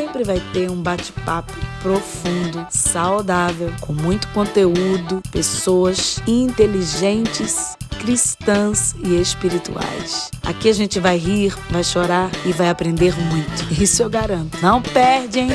[0.00, 10.30] sempre vai ter um bate-papo profundo, saudável, com muito conteúdo, pessoas inteligentes, cristãs e espirituais.
[10.42, 13.82] Aqui a gente vai rir, vai chorar e vai aprender muito.
[13.82, 14.58] Isso eu garanto.
[14.62, 15.50] Não perde, hein?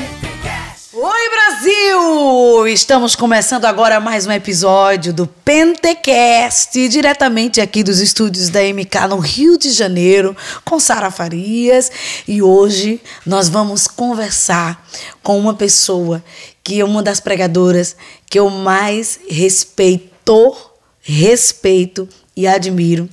[0.97, 2.67] Oi, Brasil!
[2.69, 9.19] Estamos começando agora mais um episódio do Pentecast, diretamente aqui dos estúdios da MK no
[9.19, 11.91] Rio de Janeiro, com Sara Farias.
[12.25, 14.87] E hoje nós vamos conversar
[15.21, 16.23] com uma pessoa
[16.63, 17.97] que é uma das pregadoras
[18.29, 20.55] que eu mais respeito,
[21.01, 22.07] respeito
[22.37, 23.09] e admiro.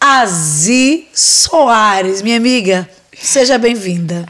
[0.00, 2.90] Azi Soares, minha amiga,
[3.22, 4.26] seja bem-vinda.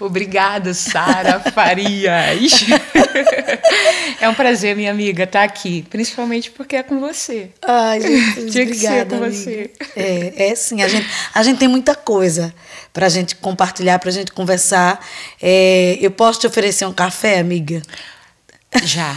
[0.00, 2.64] Obrigada, Sara Farias.
[4.20, 7.50] é um prazer, minha amiga, estar aqui, principalmente porque é com você.
[7.62, 9.30] Ai, Jesus, Tinha que obrigada, ser com amiga.
[9.30, 9.70] você.
[9.96, 12.52] É, é sim, a gente, a gente tem muita coisa
[12.92, 15.04] para a gente compartilhar, para a gente conversar.
[15.40, 17.82] É, eu posso te oferecer um café, amiga?
[18.82, 19.14] Já.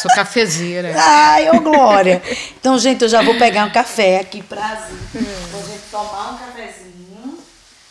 [0.00, 0.92] Sou cafezeira.
[0.96, 2.22] Ai, ô Glória!
[2.58, 4.94] Então, gente, eu já vou pegar um café aqui pra Zi.
[5.12, 7.38] Pra gente tomar um cafezinho.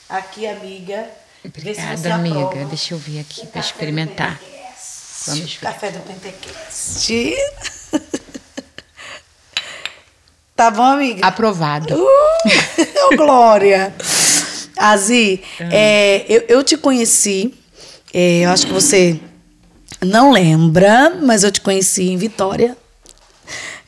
[0.10, 1.08] Aqui, amiga.
[1.46, 2.40] Obrigada, amiga.
[2.40, 4.40] aprova Deixa eu ver aqui para experimentar.
[5.28, 5.60] Vamos ver.
[5.60, 7.36] Café do Pentecast.
[10.56, 11.26] Tá bom, amiga?
[11.26, 11.96] Aprovado.
[11.96, 13.94] Uh, ô, Glória!
[14.78, 17.54] Azi, é, eu, eu te conheci,
[18.14, 19.20] é, eu acho que você
[20.02, 22.78] não lembra, mas eu te conheci em Vitória,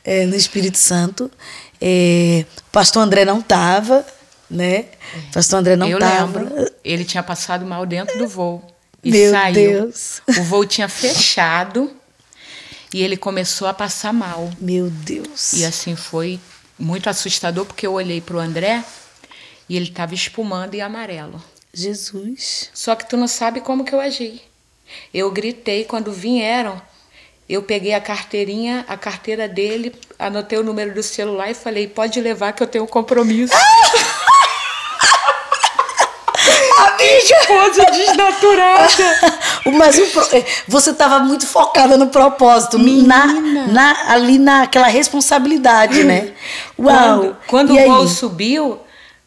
[0.04, 1.30] é, no Espírito Santo.
[1.80, 4.04] É, o pastor André não estava,
[4.50, 4.86] né?
[5.30, 6.40] O pastor André não eu estava.
[6.40, 6.70] lembro.
[6.84, 8.64] Ele tinha passado mal dentro do voo.
[9.02, 9.54] E Meu saiu.
[9.54, 10.22] Deus.
[10.28, 11.90] O voo tinha fechado
[12.92, 14.50] e ele começou a passar mal.
[14.60, 15.52] Meu Deus.
[15.52, 16.40] E assim foi
[16.78, 18.84] muito assustador, porque eu olhei pro André
[19.68, 21.42] e ele estava espumando e amarelo.
[21.72, 22.70] Jesus.
[22.72, 24.40] Só que tu não sabe como que eu agi.
[25.12, 26.80] Eu gritei quando vieram.
[27.48, 32.20] Eu peguei a carteirinha, a carteira dele, anotei o número do celular e falei: pode
[32.20, 33.54] levar que eu tenho um compromisso.
[36.78, 37.36] Amiga!
[37.40, 39.36] Esposa desnaturada.
[39.76, 46.04] Mas o pro- eh, você estava muito focada no propósito, na, na, ali naquela responsabilidade,
[46.04, 46.32] né?
[46.78, 47.18] Uau!
[47.18, 48.78] Quando, quando o voo subiu,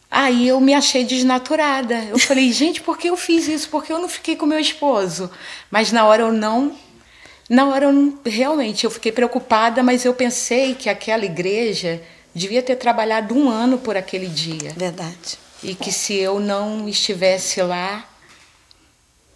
[0.09, 1.95] aí eu me achei desnaturada.
[2.09, 3.69] Eu falei, gente, por que eu fiz isso?
[3.69, 5.29] Por que eu não fiquei com meu esposo?
[5.71, 6.71] Mas na hora eu não.
[7.49, 11.99] Na hora eu não, realmente eu fiquei preocupada, mas eu pensei que aquela igreja
[12.33, 14.71] devia ter trabalhado um ano por aquele dia.
[14.77, 15.39] Verdade.
[15.63, 18.05] E que se eu não estivesse lá,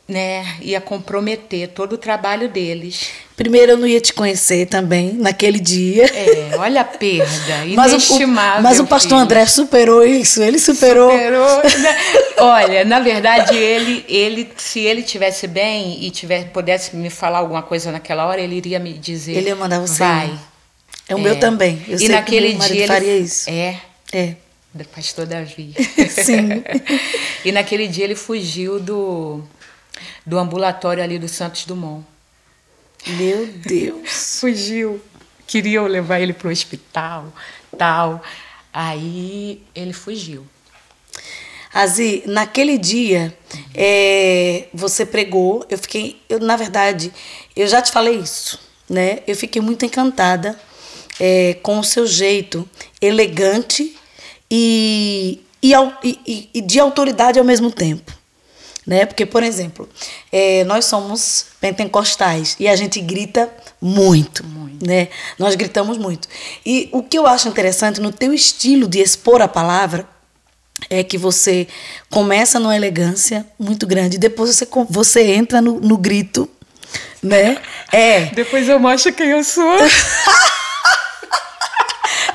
[0.07, 3.09] né, ia comprometer todo o trabalho deles.
[3.35, 6.05] Primeiro eu não ia te conhecer também naquele dia.
[6.05, 8.59] É, olha a perda, Mas o, inestimável.
[8.59, 9.21] o, mas o pastor filho.
[9.21, 11.11] André superou isso, ele superou.
[11.11, 11.97] Superou, né?
[12.37, 17.61] Olha, na verdade, ele, ele, se ele tivesse bem e tiver, pudesse me falar alguma
[17.63, 19.37] coisa naquela hora, ele iria me dizer.
[19.37, 20.27] Ele ia mandar você Vai.
[20.27, 20.39] ir.
[21.07, 21.81] É o meu também.
[21.87, 23.49] Eu e sei que naquele dia faria ele, isso.
[23.49, 23.79] É,
[24.11, 24.35] É.
[24.73, 25.73] do pastor Davi.
[26.09, 26.63] Sim.
[27.45, 29.41] e naquele dia ele fugiu do,
[30.25, 32.05] do ambulatório ali do Santos Dumont.
[33.05, 34.39] Meu Deus.
[34.39, 35.01] Fugiu.
[35.45, 37.31] Queriam levar ele para o hospital,
[37.77, 38.23] tal.
[38.71, 40.47] Aí ele fugiu.
[41.73, 43.35] Azi, naquele dia,
[43.73, 47.11] é, você pregou, eu fiquei, eu, na verdade,
[47.55, 49.19] eu já te falei isso, né?
[49.25, 50.57] Eu fiquei muito encantada
[51.19, 52.67] é, com o seu jeito
[53.01, 53.97] elegante
[54.55, 58.11] e, e, e- e- de autoridade ao mesmo tempo.
[58.85, 59.03] Né?
[59.05, 59.89] Porque, por exemplo,
[60.31, 63.49] é, nós somos pentecostais e a gente grita
[63.81, 64.45] muito,
[64.85, 65.07] né?
[65.39, 66.27] Nós gritamos muito.
[66.65, 70.05] E o que eu acho interessante no teu estilo de expor a palavra
[70.89, 71.65] é que você
[72.11, 76.47] começa numa elegância muito grande, depois você, você entra no, no grito,
[77.23, 77.57] né?
[77.91, 79.77] É, Depois eu mostro quem eu sou.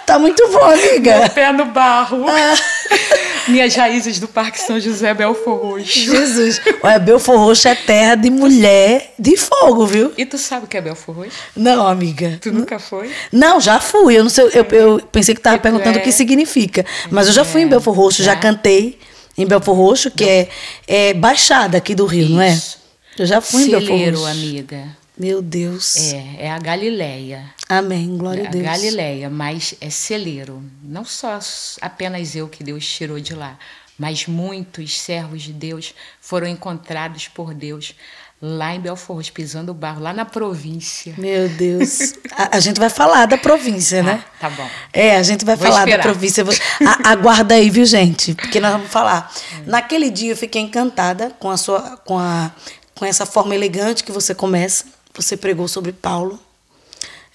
[0.08, 1.28] tá muito bom, amiga.
[1.30, 2.24] Pé no barro.
[3.48, 5.98] Minhas raízes do Parque São José Belfor Roxo.
[5.98, 6.60] Jesus.
[6.82, 10.12] Olha, Belfor Roxo é terra de mulher de fogo, viu?
[10.19, 11.31] E tu sabe o que é Belfor Roxo?
[11.56, 12.38] Não, amiga.
[12.43, 13.10] Tu nunca foi?
[13.32, 14.19] Não, já fui.
[14.19, 16.84] Eu não sei, eu, eu pensei que tava perguntando o que é- significa.
[17.11, 18.40] Mas eu já fui em É, Belfor Roxo, já já?
[18.40, 18.99] cantei
[19.37, 20.49] em Belfor Roxo, que é,
[20.87, 22.50] é baixada aqui do Rio, não é?
[22.52, 22.78] Isso.
[23.19, 24.26] Eu já fui em Belfor Roxo.
[24.26, 24.84] amiga.
[25.19, 25.97] Meu Deus.
[26.12, 27.44] É, é a Galileia.
[27.69, 28.17] Amém.
[28.17, 28.65] Glória a a Deus.
[28.65, 30.62] Galileia, mas é celeiro.
[30.82, 31.38] Não só
[31.81, 33.59] apenas eu que Deus tirou de lá,
[33.99, 37.94] mas muitos servos de Deus foram encontrados por Deus
[38.41, 41.12] lá em Belfort pisando o barro, lá na província.
[41.19, 42.14] Meu Deus.
[42.31, 44.23] A, a gente vai falar da província, né?
[44.25, 44.71] Ah, tá bom.
[44.93, 46.03] É, a gente vai Vou falar da esperar.
[46.05, 46.44] província.
[46.44, 46.55] Vou-
[46.87, 48.35] a- aguarda aí, viu, gente?
[48.37, 49.29] Porque nós vamos falar.
[49.67, 52.53] Naquele dia eu fiquei encantada com a sua, com a,
[52.94, 54.85] com essa forma elegante que você começa.
[55.19, 56.38] Você pregou sobre Paulo.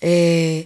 [0.01, 0.65] É,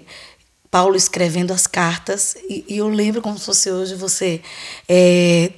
[0.70, 2.38] Paulo escrevendo as cartas.
[2.48, 4.40] E, e, eu lembro como se fosse hoje você.
[4.88, 5.52] É,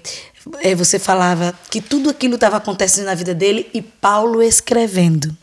[0.62, 5.36] é, você falava que tudo aquilo estava acontecendo na vida dele e Paulo escrevendo.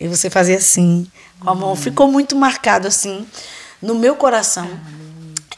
[0.00, 1.06] E você fazia assim,
[1.40, 1.76] com a mão.
[1.76, 3.26] Ficou muito marcado assim
[3.82, 4.68] no meu coração.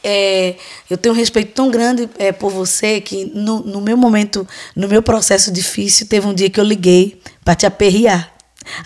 [0.03, 0.55] É,
[0.89, 4.45] eu tenho um respeito tão grande é, por você que no, no meu momento,
[4.75, 8.30] no meu processo difícil, teve um dia que eu liguei para te aperrear.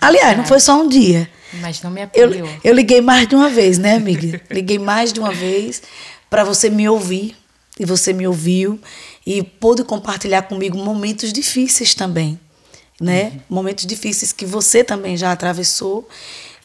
[0.02, 1.30] Aliás, não foi só um dia.
[1.54, 2.48] Mas não me aperreou.
[2.48, 4.42] Eu, eu liguei mais de uma vez, né, amiga?
[4.50, 5.82] liguei mais de uma vez
[6.30, 7.36] para você me ouvir.
[7.78, 8.80] E você me ouviu
[9.26, 12.40] e pôde compartilhar comigo momentos difíceis também,
[13.02, 13.24] né?
[13.26, 13.40] Uhum.
[13.50, 16.08] Momentos difíceis que você também já atravessou.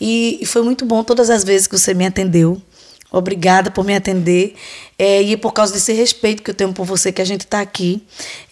[0.00, 2.62] E, e foi muito bom todas as vezes que você me atendeu.
[3.10, 4.54] Obrigada por me atender.
[4.96, 7.40] É, e é por causa desse respeito que eu tenho por você que a gente
[7.40, 8.02] está aqui.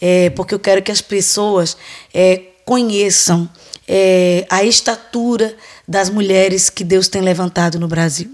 [0.00, 1.76] É, porque eu quero que as pessoas
[2.12, 3.48] é, conheçam
[3.88, 5.56] é, a estatura
[5.86, 8.30] das mulheres que Deus tem levantado no Brasil.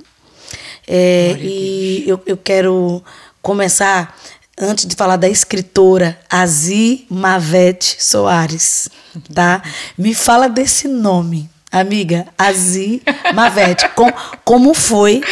[0.86, 3.02] É, e eu, eu quero
[3.40, 4.18] começar,
[4.58, 8.88] antes de falar da escritora Azi Mavete Soares,
[9.32, 9.62] tá?
[9.96, 13.00] Me fala desse nome, amiga, Azi
[13.32, 13.88] Mavete.
[13.90, 14.12] Com,
[14.44, 15.22] como foi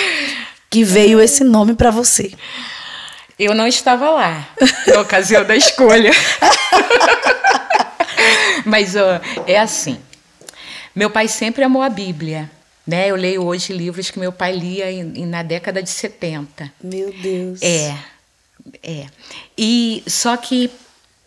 [0.71, 2.33] que veio esse nome para você?
[3.39, 4.47] Eu não estava lá
[4.87, 6.13] na ocasião da escolha.
[8.65, 9.99] Mas ó, é assim.
[10.95, 12.51] Meu pai sempre amou a Bíblia.
[12.87, 13.11] Né?
[13.11, 16.73] Eu leio hoje livros que meu pai lia em, na década de 70.
[16.83, 17.63] Meu Deus.
[17.63, 17.97] É.
[18.83, 19.07] É.
[19.57, 20.71] E só que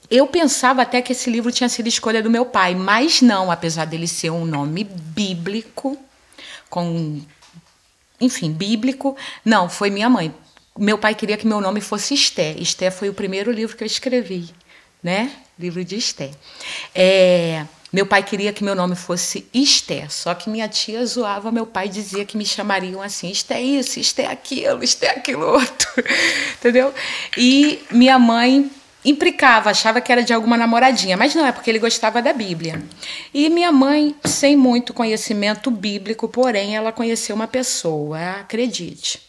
[0.09, 3.85] eu pensava até que esse livro tinha sido escolha do meu pai, mas não, apesar
[3.85, 5.97] dele ser um nome bíblico,
[6.69, 7.21] com
[8.19, 9.15] enfim, bíblico.
[9.43, 10.33] Não, foi minha mãe.
[10.77, 12.51] Meu pai queria que meu nome fosse Esté.
[12.59, 14.49] Esté foi o primeiro livro que eu escrevi,
[15.01, 15.31] né?
[15.57, 16.31] Livro de Esté.
[16.93, 17.65] É,
[17.95, 21.87] meu pai queria que meu nome fosse Esté, só que minha tia zoava meu pai
[21.87, 25.87] dizia que me chamariam assim: Esté isso, Esté aquilo, Esté aquilo outro,
[26.59, 26.93] entendeu?
[27.37, 28.69] E minha mãe
[29.05, 32.83] implicava, achava que era de alguma namoradinha, mas não é porque ele gostava da Bíblia.
[33.33, 39.21] E minha mãe, sem muito conhecimento bíblico, porém, ela conheceu uma pessoa, acredite,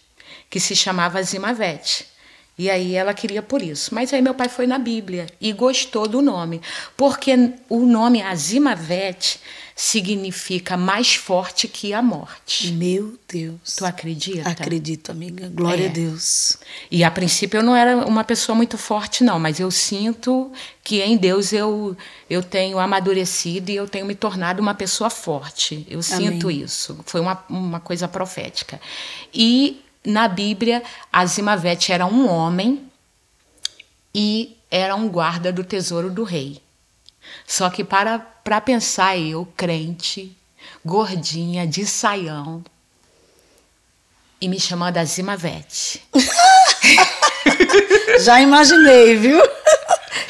[0.50, 2.15] que se chamava Zimavete.
[2.58, 3.94] E aí ela queria por isso.
[3.94, 6.60] Mas aí meu pai foi na Bíblia e gostou do nome,
[6.96, 7.32] porque
[7.68, 9.40] o nome Azimavete
[9.78, 12.72] significa mais forte que a morte.
[12.72, 13.76] Meu Deus.
[13.76, 14.48] Tu acredita?
[14.48, 15.50] Acredito, amiga.
[15.52, 15.88] Glória é.
[15.88, 16.56] a Deus.
[16.90, 20.50] E a princípio eu não era uma pessoa muito forte, não, mas eu sinto
[20.82, 21.94] que em Deus eu,
[22.30, 25.86] eu tenho amadurecido e eu tenho me tornado uma pessoa forte.
[25.90, 26.30] Eu Amém.
[26.30, 26.98] sinto isso.
[27.04, 28.80] Foi uma, uma coisa profética.
[29.34, 30.82] E na Bíblia,
[31.12, 32.90] Azimavete era um homem
[34.14, 36.60] e era um guarda do tesouro do rei.
[37.46, 40.36] Só que para, para pensar eu, crente,
[40.84, 42.64] gordinha, de saião,
[44.40, 46.02] e me chamando Azimavete.
[48.20, 49.42] já imaginei, viu?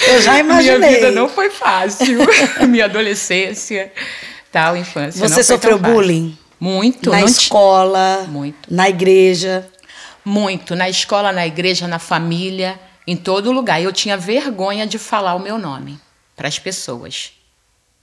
[0.09, 0.79] Eu já imaginei.
[0.79, 2.21] Minha vida não foi fácil.
[2.69, 3.93] Minha adolescência,
[4.53, 5.29] tal, infância.
[5.29, 6.39] Você sofreu bullying?
[6.59, 7.11] Muito.
[7.11, 8.27] Na escola?
[8.29, 8.73] Muito.
[8.73, 9.69] Na igreja?
[10.25, 10.75] Muito.
[10.75, 13.81] Na escola, na igreja, na família, em todo lugar.
[13.81, 15.99] Eu tinha vergonha de falar o meu nome
[16.35, 17.33] para as pessoas.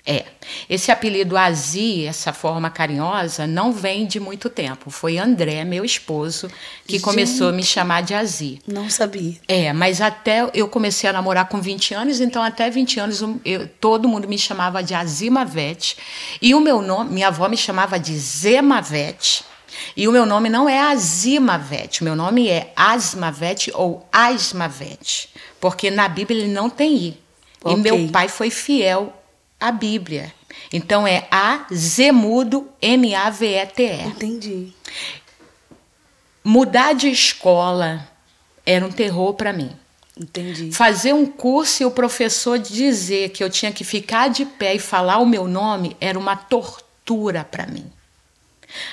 [0.05, 0.25] É.
[0.69, 4.89] Esse apelido Azi, essa forma carinhosa, não vem de muito tempo.
[4.89, 6.49] Foi André, meu esposo,
[6.85, 8.59] que Gente, começou a me chamar de Azi.
[8.67, 9.35] Não sabia.
[9.47, 13.65] É, mas até eu comecei a namorar com 20 anos, então até 20 anos eu,
[13.79, 15.95] todo mundo me chamava de Azimavete.
[16.41, 19.45] E o meu nome, minha avó me chamava de Zemavete.
[19.95, 25.89] E o meu nome não é Azimavete, o meu nome é Asmavete ou Asmavete, porque
[25.89, 27.17] na Bíblia ele não tem I.
[27.63, 27.73] Okay.
[27.73, 29.22] E meu pai foi fiel
[29.67, 30.33] à Bíblia.
[30.71, 34.01] Então é A Z mudo M A V E T E.
[34.03, 34.73] Entendi.
[36.43, 38.07] Mudar de escola
[38.65, 39.71] era um terror para mim.
[40.19, 40.71] Entendi.
[40.71, 44.79] Fazer um curso e o professor dizer que eu tinha que ficar de pé e
[44.79, 47.91] falar o meu nome era uma tortura para mim.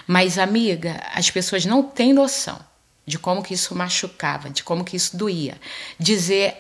[0.07, 2.59] Mas amiga, as pessoas não têm noção
[3.05, 5.61] de como que isso machucava, de como que isso doía.
[5.99, 6.57] Dizer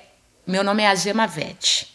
[0.46, 1.88] meu nome é Azemavete.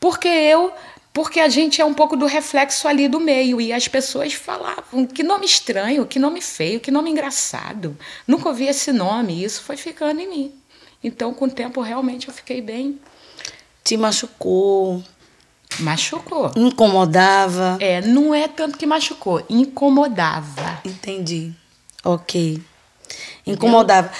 [0.00, 0.72] Porque eu,
[1.14, 5.06] porque a gente é um pouco do reflexo ali do meio e as pessoas falavam
[5.06, 7.96] que nome estranho, que nome feio, que nome engraçado.
[8.26, 10.52] Nunca ouvi esse nome e isso foi ficando em mim.
[11.04, 12.98] Então, com o tempo, realmente eu fiquei bem.
[13.84, 15.04] Te machucou?
[15.78, 16.50] Machucou.
[16.56, 17.78] Incomodava?
[17.80, 20.80] É, não é tanto que machucou, incomodava.
[20.84, 21.52] Entendi.
[22.02, 22.60] Ok.
[23.46, 24.10] Incomodava.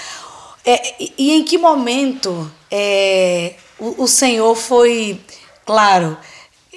[0.63, 5.19] É, e em que momento é, o, o Senhor foi,
[5.65, 6.17] claro,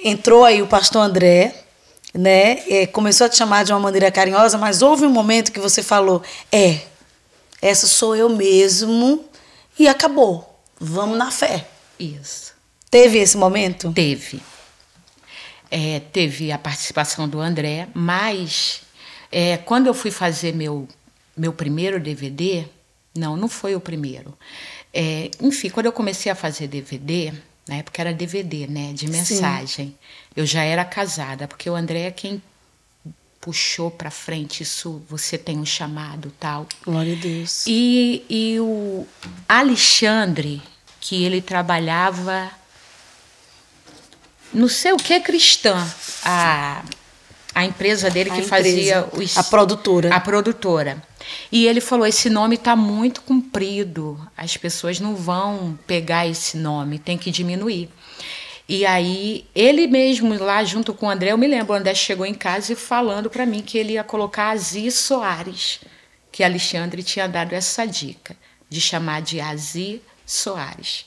[0.03, 1.53] entrou aí o pastor André,
[2.13, 2.63] né?
[2.67, 5.83] É, começou a te chamar de uma maneira carinhosa, mas houve um momento que você
[5.83, 6.79] falou: é,
[7.61, 9.25] essa sou eu mesmo
[9.77, 10.59] e acabou.
[10.79, 11.67] Vamos na fé.
[11.99, 12.53] Isso.
[12.89, 13.91] Teve esse momento?
[13.93, 14.41] Teve.
[15.69, 18.81] É, teve a participação do André, mas
[19.31, 20.87] é, quando eu fui fazer meu,
[21.37, 22.65] meu primeiro DVD,
[23.15, 24.35] não, não foi o primeiro.
[24.91, 27.33] É, enfim, quando eu comecei a fazer DVD,
[27.69, 29.95] na época era DVD, né, de mensagem, Sim.
[30.35, 32.41] eu já era casada, porque o André é quem
[33.39, 36.67] puxou para frente isso, você tem um chamado tal.
[36.83, 37.63] Glória a Deus.
[37.67, 39.07] E, e o
[39.47, 40.61] Alexandre,
[40.99, 42.51] que ele trabalhava
[44.51, 45.87] não sei o que cristã,
[46.25, 46.83] a,
[47.53, 50.13] a empresa dele a que empresa, fazia os, a produtora.
[50.13, 51.01] A produtora.
[51.51, 56.99] E ele falou: esse nome está muito comprido, as pessoas não vão pegar esse nome,
[56.99, 57.89] tem que diminuir.
[58.67, 62.25] E aí, ele mesmo lá junto com o André, eu me lembro, o André chegou
[62.25, 65.79] em casa e falando para mim que ele ia colocar Azi Soares,
[66.31, 68.37] que Alexandre tinha dado essa dica,
[68.69, 71.05] de chamar de Azi Soares.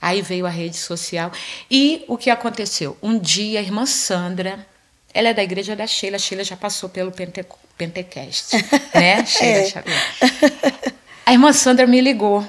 [0.00, 1.30] Aí veio a rede social.
[1.70, 2.96] E o que aconteceu?
[3.02, 4.66] Um dia a irmã Sandra,
[5.14, 7.46] ela é da igreja da Sheila, a Sheila já passou pelo Pente,
[7.78, 8.56] Pentecast,
[8.92, 9.24] né?
[9.24, 10.92] Sheila, é.
[11.24, 12.44] A irmã Sandra me ligou.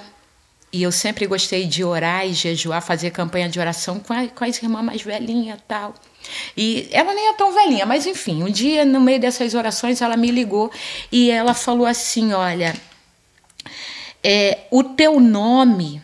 [0.74, 4.44] E eu sempre gostei de orar e jejuar, fazer campanha de oração com, a, com
[4.44, 5.94] as irmãs mais velhinhas tal.
[6.58, 10.18] E ela nem é tão velhinha, mas enfim, um dia no meio dessas orações ela
[10.18, 10.70] me ligou
[11.10, 12.76] e ela falou assim: Olha,
[14.22, 16.02] é, o teu nome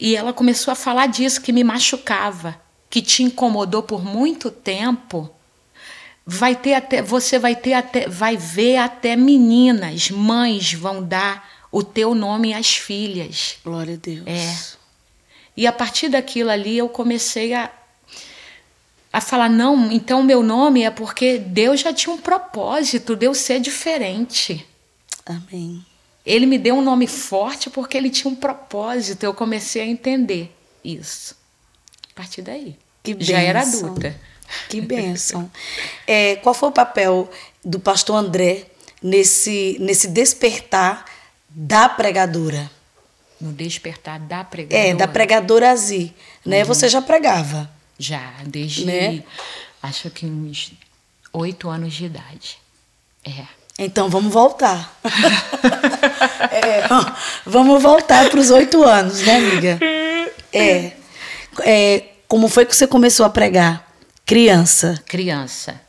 [0.00, 5.30] e ela começou a falar disso que me machucava, que te incomodou por muito tempo.
[6.32, 11.82] Vai ter até, você vai ter até, vai ver até meninas, mães vão dar o
[11.82, 13.56] teu nome às filhas.
[13.64, 14.26] Glória a Deus.
[14.26, 14.78] É.
[15.56, 17.68] E a partir daquilo ali eu comecei a
[19.12, 23.34] a falar não, então meu nome é porque Deus já tinha um propósito de eu
[23.34, 24.64] ser diferente.
[25.26, 25.84] Amém.
[26.24, 29.24] Ele me deu um nome forte porque ele tinha um propósito.
[29.24, 31.34] Eu comecei a entender isso.
[32.12, 32.76] A partir daí.
[33.14, 34.14] Que Já era adulta.
[34.68, 35.50] Que bênção.
[36.06, 37.30] É, qual foi o papel
[37.64, 38.66] do pastor André
[39.02, 41.04] nesse, nesse despertar
[41.48, 42.70] da pregadora?
[43.40, 44.88] No despertar da pregadora?
[44.88, 46.14] É, da pregadora Azi.
[46.44, 46.60] Né?
[46.60, 46.66] Uhum.
[46.66, 47.70] Você já pregava?
[47.98, 49.22] Já, desde né?
[49.82, 50.72] acho que uns
[51.32, 52.58] oito anos de idade.
[53.24, 53.44] É.
[53.78, 54.98] Então vamos voltar.
[56.50, 56.82] é,
[57.46, 59.78] vamos voltar para os oito anos, né, amiga?
[60.52, 60.94] É,
[61.60, 63.84] é, como foi que você começou a pregar?
[64.24, 65.02] Criança.
[65.04, 65.80] Criança.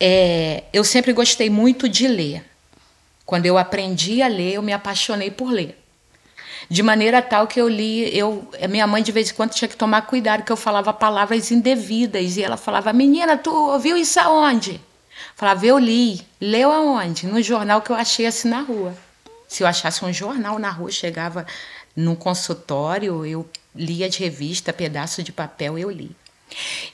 [0.00, 2.44] É, eu sempre gostei muito de ler.
[3.24, 5.80] Quando eu aprendi a ler, eu me apaixonei por ler.
[6.68, 9.76] De maneira tal que eu li, eu, minha mãe de vez em quando tinha que
[9.76, 14.80] tomar cuidado que eu falava palavras indevidas e ela falava: "Menina, tu ouviu isso aonde?"
[15.36, 16.26] Falava, eu li.
[16.40, 17.28] Leu aonde?
[17.28, 18.92] No jornal que eu achei assim na rua.
[19.46, 21.46] Se eu achasse um jornal na rua, chegava
[21.94, 26.10] num consultório, eu lia de revista, pedaço de papel, eu li.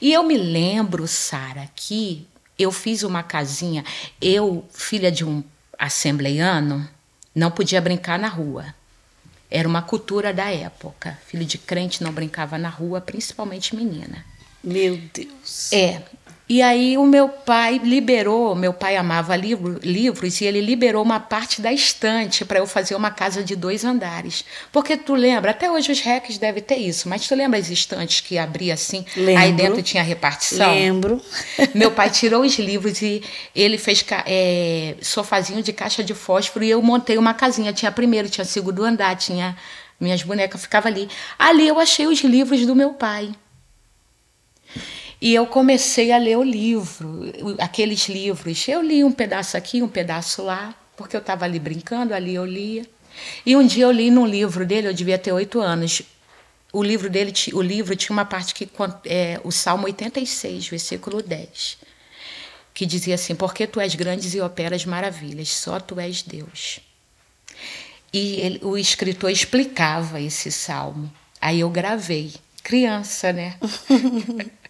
[0.00, 2.26] E eu me lembro, Sara, que
[2.59, 3.85] eu fiz uma casinha.
[4.21, 5.42] Eu, filha de um
[5.78, 6.88] assembleiano,
[7.35, 8.75] não podia brincar na rua.
[9.50, 11.18] Era uma cultura da época.
[11.26, 14.25] Filho de crente não brincava na rua, principalmente menina.
[14.62, 15.73] Meu Deus.
[15.73, 16.02] É.
[16.49, 21.19] E aí o meu pai liberou, meu pai amava livro, livros, e ele liberou uma
[21.19, 24.45] parte da estante para eu fazer uma casa de dois andares.
[24.71, 28.21] Porque tu lembra, até hoje os recs devem ter isso, mas tu lembra as estantes
[28.21, 29.43] que abria assim, Lembro.
[29.43, 30.73] aí dentro tinha repartição?
[30.73, 31.21] Lembro.
[31.75, 36.71] Meu pai tirou os livros e ele fez é, sofazinho de caixa de fósforo e
[36.71, 37.73] eu montei uma casinha.
[37.73, 39.57] Tinha primeiro, tinha segundo andar, tinha
[39.99, 41.09] minhas bonecas, ficava ali.
[41.37, 43.33] Ali eu achei os livros do meu pai.
[45.20, 48.68] E eu comecei a ler o livro, aqueles livros.
[48.68, 52.44] Eu li um pedaço aqui, um pedaço lá, porque eu estava ali brincando, ali eu
[52.44, 52.87] lia.
[53.44, 56.02] E um dia eu li num livro dele, eu devia ter oito anos.
[56.73, 58.68] O livro dele, o livro tinha uma parte que
[59.06, 61.78] é o Salmo 86, versículo 10,
[62.75, 66.80] que dizia assim: Porque tu és grandes e operas maravilhas, só tu és Deus.
[68.12, 71.11] E ele, o escritor explicava esse salmo.
[71.40, 73.56] Aí eu gravei, criança, né?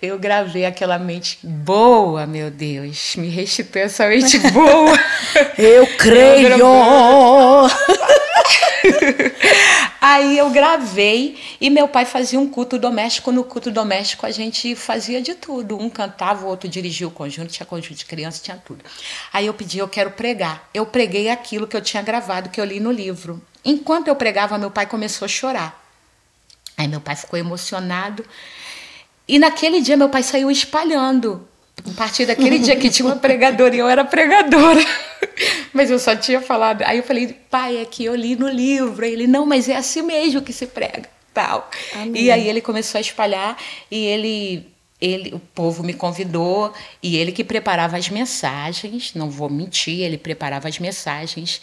[0.00, 3.16] Eu gravei aquela mente boa, meu Deus.
[3.16, 4.98] Me restituiu essa mente boa.
[5.56, 6.48] Eu creio.
[6.48, 6.58] Eu
[10.00, 13.32] Aí eu gravei e meu pai fazia um culto doméstico.
[13.32, 15.76] No culto doméstico a gente fazia de tudo.
[15.76, 18.84] Um cantava, o outro dirigia o conjunto, tinha conjunto de criança, tinha tudo.
[19.32, 20.68] Aí eu pedi, eu quero pregar.
[20.72, 23.42] Eu preguei aquilo que eu tinha gravado, que eu li no livro.
[23.64, 25.84] Enquanto eu pregava, meu pai começou a chorar.
[26.76, 28.24] Aí meu pai ficou emocionado
[29.28, 31.46] E naquele dia meu pai saiu espalhando.
[31.88, 34.80] A partir daquele dia que tinha uma pregadora e eu era pregadora.
[35.72, 36.82] Mas eu só tinha falado.
[36.82, 39.04] Aí eu falei, pai, é que eu li no livro.
[39.04, 41.08] Ele, não, mas é assim mesmo que se prega.
[41.34, 41.70] Tal.
[41.94, 42.22] Amém.
[42.22, 43.58] E aí ele começou a espalhar
[43.90, 44.66] e ele
[44.98, 50.16] ele, o povo me convidou e ele que preparava as mensagens, não vou mentir, ele
[50.16, 51.60] preparava as mensagens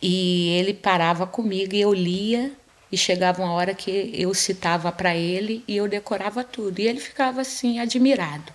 [0.00, 2.50] e ele parava comigo e eu lia
[2.92, 7.00] e chegava uma hora que eu citava para ele e eu decorava tudo e ele
[7.00, 8.52] ficava assim admirado,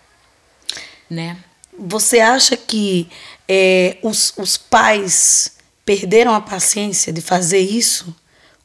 [1.09, 1.37] né?
[1.77, 3.09] Você acha que
[3.47, 8.15] é, os, os pais perderam a paciência de fazer isso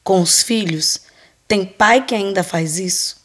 [0.05, 1.01] com os filhos?
[1.49, 3.23] Tem pai que ainda faz isso?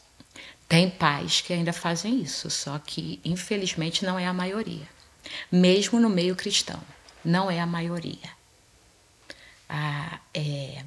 [0.67, 4.87] Tem pais que ainda fazem isso, só que infelizmente não é a maioria.
[5.51, 6.81] Mesmo no meio cristão,
[7.23, 8.29] não é a maioria.
[9.69, 10.83] Ah, é,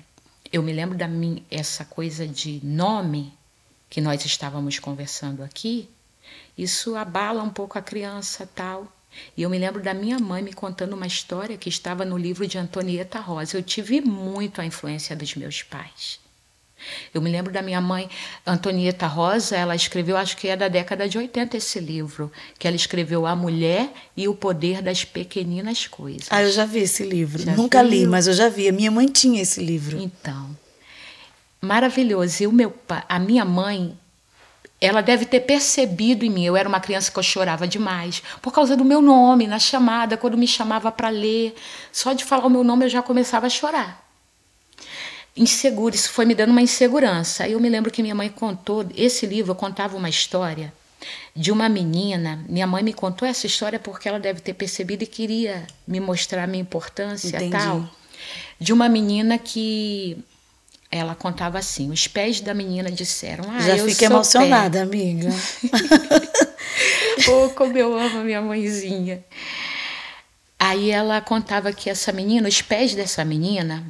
[0.52, 3.32] eu me lembro da minha, essa coisa de nome
[3.88, 5.88] que nós estávamos conversando aqui,
[6.56, 8.90] isso abala um pouco a criança tal.
[9.36, 12.46] E eu me lembro da minha mãe me contando uma história que estava no livro
[12.46, 13.56] de Antonieta Rosa.
[13.56, 16.20] Eu tive muito a influência dos meus pais.
[17.12, 18.08] Eu me lembro da minha mãe,
[18.46, 22.76] Antonieta Rosa, ela escreveu, acho que é da década de 80 esse livro, que ela
[22.76, 26.28] escreveu A Mulher e o Poder das Pequeninas Coisas.
[26.30, 27.42] Ah, eu já vi esse livro.
[27.42, 28.68] Já Nunca li, mas eu já vi.
[28.68, 29.98] A minha mãe tinha esse livro.
[30.00, 30.56] Então,
[31.60, 32.42] maravilhoso.
[32.42, 32.74] E o meu,
[33.08, 33.96] a minha mãe,
[34.80, 36.44] ela deve ter percebido em mim.
[36.44, 40.16] Eu era uma criança que eu chorava demais por causa do meu nome na chamada,
[40.16, 41.54] quando me chamava para ler.
[41.92, 44.09] Só de falar o meu nome eu já começava a chorar
[45.36, 47.44] insegura, isso foi me dando uma insegurança.
[47.44, 50.72] Aí eu me lembro que minha mãe contou, esse livro contava uma história
[51.34, 52.44] de uma menina.
[52.48, 56.44] Minha mãe me contou essa história porque ela deve ter percebido e queria me mostrar
[56.44, 57.50] a minha importância Entendi.
[57.52, 57.88] tal.
[58.58, 60.22] De uma menina que
[60.90, 63.44] ela contava assim: os pés da menina disseram.
[63.50, 64.82] Ah, Já eu emocionada, pé.
[64.84, 65.28] amiga.
[67.28, 69.24] oh, como eu amo minha mãezinha.
[70.58, 73.86] Aí ela contava que essa menina, os pés dessa menina,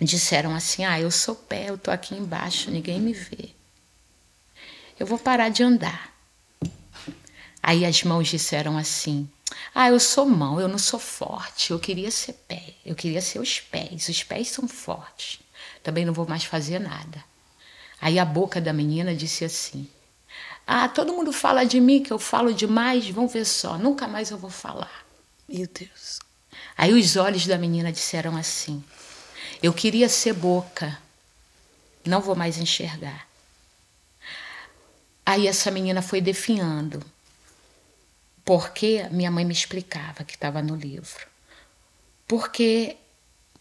[0.00, 3.50] disseram assim: Ah, eu sou pé, eu tô aqui embaixo, ninguém me vê.
[4.98, 6.12] Eu vou parar de andar.
[7.62, 9.28] Aí as mãos disseram assim:
[9.74, 13.38] Ah, eu sou mão, eu não sou forte, eu queria ser pé, eu queria ser
[13.38, 15.40] os pés, os pés são fortes,
[15.82, 17.22] também não vou mais fazer nada.
[18.00, 19.88] Aí a boca da menina disse assim:
[20.66, 24.30] Ah, todo mundo fala de mim que eu falo demais, vão ver só, nunca mais
[24.30, 25.04] eu vou falar.
[25.46, 26.20] Meu Deus.
[26.76, 28.82] Aí os olhos da menina disseram assim:
[29.62, 30.98] eu queria ser boca,
[32.04, 33.28] não vou mais enxergar.
[35.24, 37.02] Aí essa menina foi definhando,
[38.44, 41.28] porque minha mãe me explicava que estava no livro.
[42.26, 42.96] Porque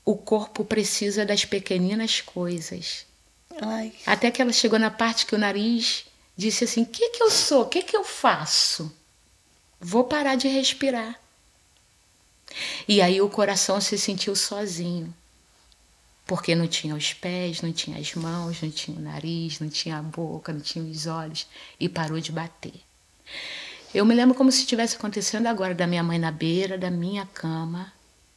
[0.05, 3.05] o corpo precisa das pequeninas coisas.
[3.61, 3.93] Ai.
[4.05, 7.29] Até que ela chegou na parte que o nariz disse assim: O que, que eu
[7.29, 7.63] sou?
[7.63, 8.91] O que, que eu faço?
[9.79, 11.19] Vou parar de respirar.
[12.87, 15.13] E aí o coração se sentiu sozinho
[16.29, 19.97] porque não tinha os pés, não tinha as mãos, não tinha o nariz, não tinha
[19.97, 21.47] a boca, não tinha os olhos
[21.79, 22.75] e parou de bater.
[23.91, 27.25] Eu me lembro como se estivesse acontecendo agora da minha mãe na beira da minha
[27.25, 27.91] cama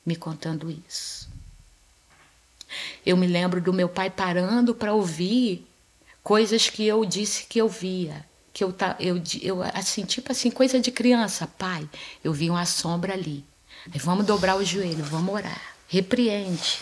[0.07, 1.29] me contando isso.
[3.05, 5.67] Eu me lembro do meu pai parando para ouvir
[6.23, 8.25] coisas que eu disse que eu via,
[8.55, 11.87] que eu eu, eu assim, tipo assim, coisa de criança, pai,
[12.25, 13.45] eu vi uma sombra ali.
[13.97, 15.75] Vamos dobrar o joelho, vamos orar.
[15.89, 16.81] Repreende.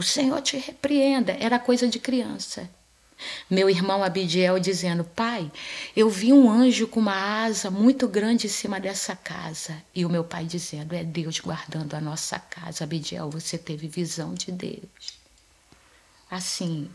[0.00, 1.36] O Senhor te repreenda.
[1.38, 2.70] Era coisa de criança.
[3.50, 5.52] Meu irmão Abidiel dizendo: Pai,
[5.94, 9.76] eu vi um anjo com uma asa muito grande em cima dessa casa.
[9.94, 12.84] E o meu pai dizendo: É Deus guardando a nossa casa.
[12.84, 15.20] Abidiel, você teve visão de Deus.
[16.30, 16.90] Assim,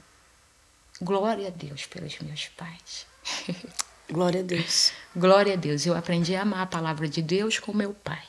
[1.00, 3.06] glória a Deus pelos meus pais.
[4.10, 4.94] Glória a Deus.
[5.16, 5.86] Glória a Deus.
[5.86, 8.24] Eu aprendi a amar a palavra de Deus com meu pai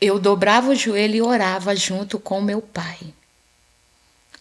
[0.00, 2.98] eu dobrava o joelho e orava junto com meu pai.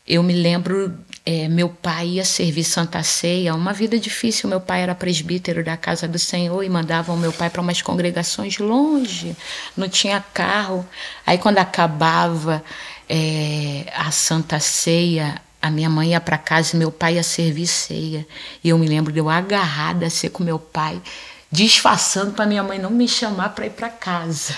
[0.05, 4.49] Eu me lembro, é, meu pai ia servir Santa Ceia, uma vida difícil.
[4.49, 8.57] Meu pai era presbítero da casa do Senhor e mandavam meu pai para umas congregações
[8.57, 9.35] longe,
[9.77, 10.85] não tinha carro.
[11.25, 12.61] Aí, quando acabava
[13.07, 17.67] é, a Santa Ceia, a minha mãe ia para casa e meu pai ia servir
[17.67, 18.27] ceia.
[18.61, 21.01] E eu me lembro de eu agarrada a ser com meu pai,
[21.49, 24.57] disfarçando para minha mãe não me chamar para ir para casa.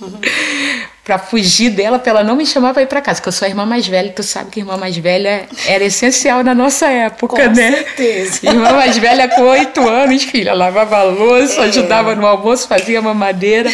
[1.04, 3.46] para fugir dela, para ela não me chamar para ir para casa, porque eu sou
[3.46, 6.86] a irmã mais velha, tu sabe que a irmã mais velha era essencial na nossa
[6.88, 7.70] época, com né?
[7.72, 8.40] certeza.
[8.42, 11.64] Irmã mais velha com oito anos, filha, lavava louça, É.
[11.66, 13.72] ajudava no almoço, fazia mamadeira,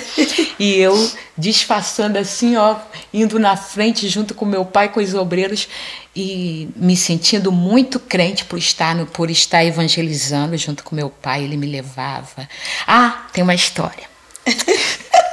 [0.59, 2.77] e eu disfarçando assim, ó,
[3.15, 5.67] indo na frente junto com meu pai, com os obreiros,
[6.15, 11.45] e me sentindo muito crente por estar, no, por estar evangelizando junto com meu pai,
[11.45, 12.47] ele me levava.
[12.87, 14.05] Ah, tem uma história.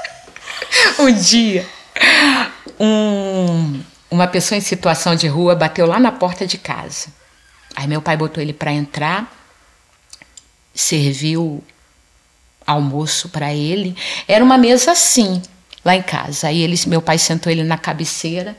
[1.00, 1.68] um dia,
[2.80, 7.08] um, uma pessoa em situação de rua bateu lá na porta de casa.
[7.76, 9.32] Aí meu pai botou ele para entrar,
[10.74, 11.64] serviu
[12.66, 13.96] almoço para ele.
[14.28, 15.42] Era uma mesa assim,
[15.84, 16.48] lá em casa.
[16.48, 18.58] Aí ele, meu pai sentou ele na cabeceira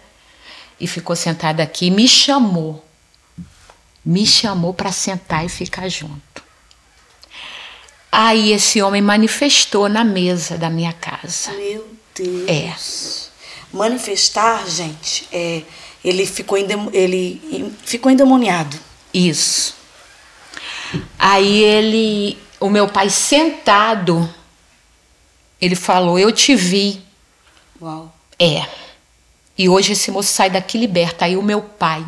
[0.79, 2.85] e ficou sentado aqui e me chamou.
[4.05, 6.43] Me chamou para sentar e ficar junto.
[8.11, 11.53] Aí esse homem manifestou na mesa da minha casa.
[11.53, 12.49] Meu Deus.
[12.49, 13.77] É.
[13.77, 15.63] Manifestar, gente, é,
[16.05, 18.77] ele, ficou ele ficou endemoniado.
[19.13, 19.75] Isso.
[21.19, 24.29] Aí ele, o meu pai sentado,
[25.61, 27.03] ele falou: Eu te vi.
[27.81, 28.13] Uau.
[28.39, 28.67] É.
[29.57, 31.27] E hoje esse moço sai daqui liberta.
[31.27, 32.05] Aí o meu pai.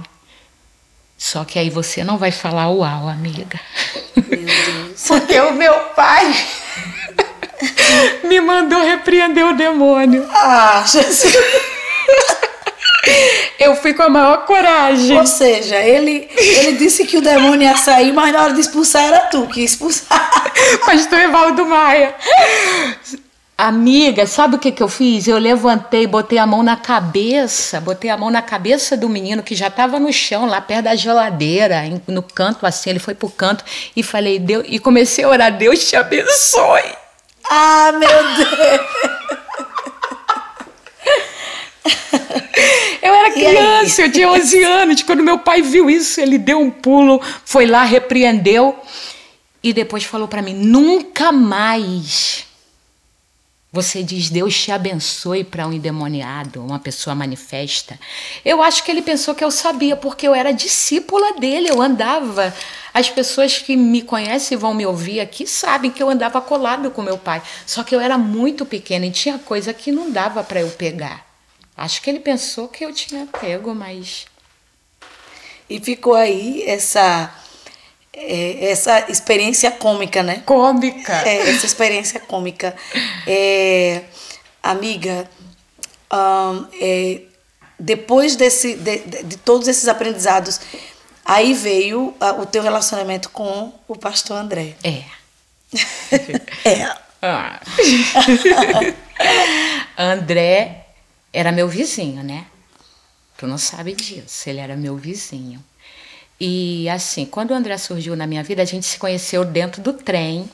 [1.18, 3.60] Só que aí você não vai falar uau, amiga.
[4.16, 5.02] Meu Deus.
[5.06, 6.34] Porque o meu pai
[8.24, 10.26] me mandou repreender o demônio.
[10.30, 11.36] Ah, Jesus.
[13.58, 15.16] Eu fui com a maior coragem.
[15.16, 19.04] Ou seja, ele, ele disse que o demônio ia sair, mas na hora de expulsar
[19.04, 20.52] era tu que ia expulsar.
[20.86, 22.14] Pastor Evaldo Maia.
[23.58, 25.28] Amiga, sabe o que, que eu fiz?
[25.28, 29.54] Eu levantei, botei a mão na cabeça, botei a mão na cabeça do menino que
[29.54, 33.64] já estava no chão, lá perto da geladeira, no canto assim, ele foi pro canto
[33.94, 37.02] e falei, Deus, e comecei a orar, Deus te abençoe.
[37.50, 38.80] Ah, meu Deus.
[43.02, 45.02] Eu era criança, eu tinha 11 anos.
[45.02, 48.78] Quando meu pai viu isso, ele deu um pulo, foi lá, repreendeu
[49.62, 52.46] e depois falou para mim: nunca mais
[53.72, 57.98] você diz Deus te abençoe para um endemoniado, uma pessoa manifesta.
[58.44, 62.54] Eu acho que ele pensou que eu sabia, porque eu era discípula dele, eu andava.
[62.92, 66.90] As pessoas que me conhecem e vão me ouvir aqui sabem que eu andava colado
[66.90, 67.42] com meu pai.
[67.64, 71.26] Só que eu era muito pequena e tinha coisa que não dava para eu pegar.
[71.74, 74.26] Acho que ele pensou que eu tinha pego, mas
[75.70, 77.32] E ficou aí essa,
[78.14, 80.42] é, essa experiência cômica, né?
[80.44, 81.12] cômica.
[81.28, 82.74] É, essa experiência cômica.
[83.26, 84.02] É,
[84.62, 85.28] amiga,
[86.10, 87.22] ahn, é,
[87.78, 90.60] depois desse, de, de- todos esses aprendizados,
[91.24, 94.74] aí veio ah, o teu relacionamento com o pastor André.
[94.84, 95.02] É.
[96.64, 96.94] É.
[97.22, 97.60] Ah.
[99.96, 100.86] André
[101.32, 102.46] era meu vizinho, né?
[103.38, 105.64] Tu não sabe disso, ele era meu vizinho.
[106.44, 109.92] E assim, quando o André surgiu na minha vida, a gente se conheceu dentro do
[109.92, 110.50] trem,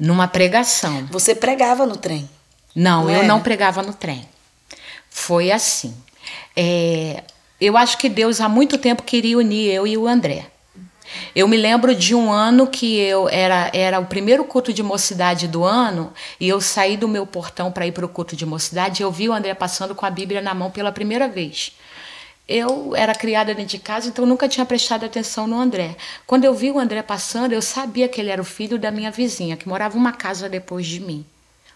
[0.00, 1.06] numa pregação.
[1.10, 2.26] Você pregava no trem.
[2.74, 3.26] Não, Não eu era?
[3.26, 4.26] não pregava no trem.
[5.10, 5.94] Foi assim.
[6.56, 7.24] É,
[7.60, 10.46] eu acho que Deus há muito tempo queria unir eu e o André.
[11.34, 15.46] Eu me lembro de um ano que eu era, era o primeiro culto de mocidade
[15.46, 19.02] do ano e eu saí do meu portão para ir para o culto de mocidade
[19.02, 21.72] e eu vi o André passando com a Bíblia na mão pela primeira vez.
[22.48, 25.96] Eu era criada dentro de casa, então nunca tinha prestado atenção no André.
[26.26, 29.10] Quando eu vi o André passando, eu sabia que ele era o filho da minha
[29.10, 31.26] vizinha, que morava uma casa depois de mim.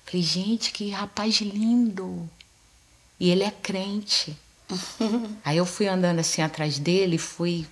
[0.05, 2.29] Falei, gente, que rapaz lindo.
[3.19, 4.37] E ele é crente.
[5.45, 7.67] Aí eu fui andando assim atrás dele, fui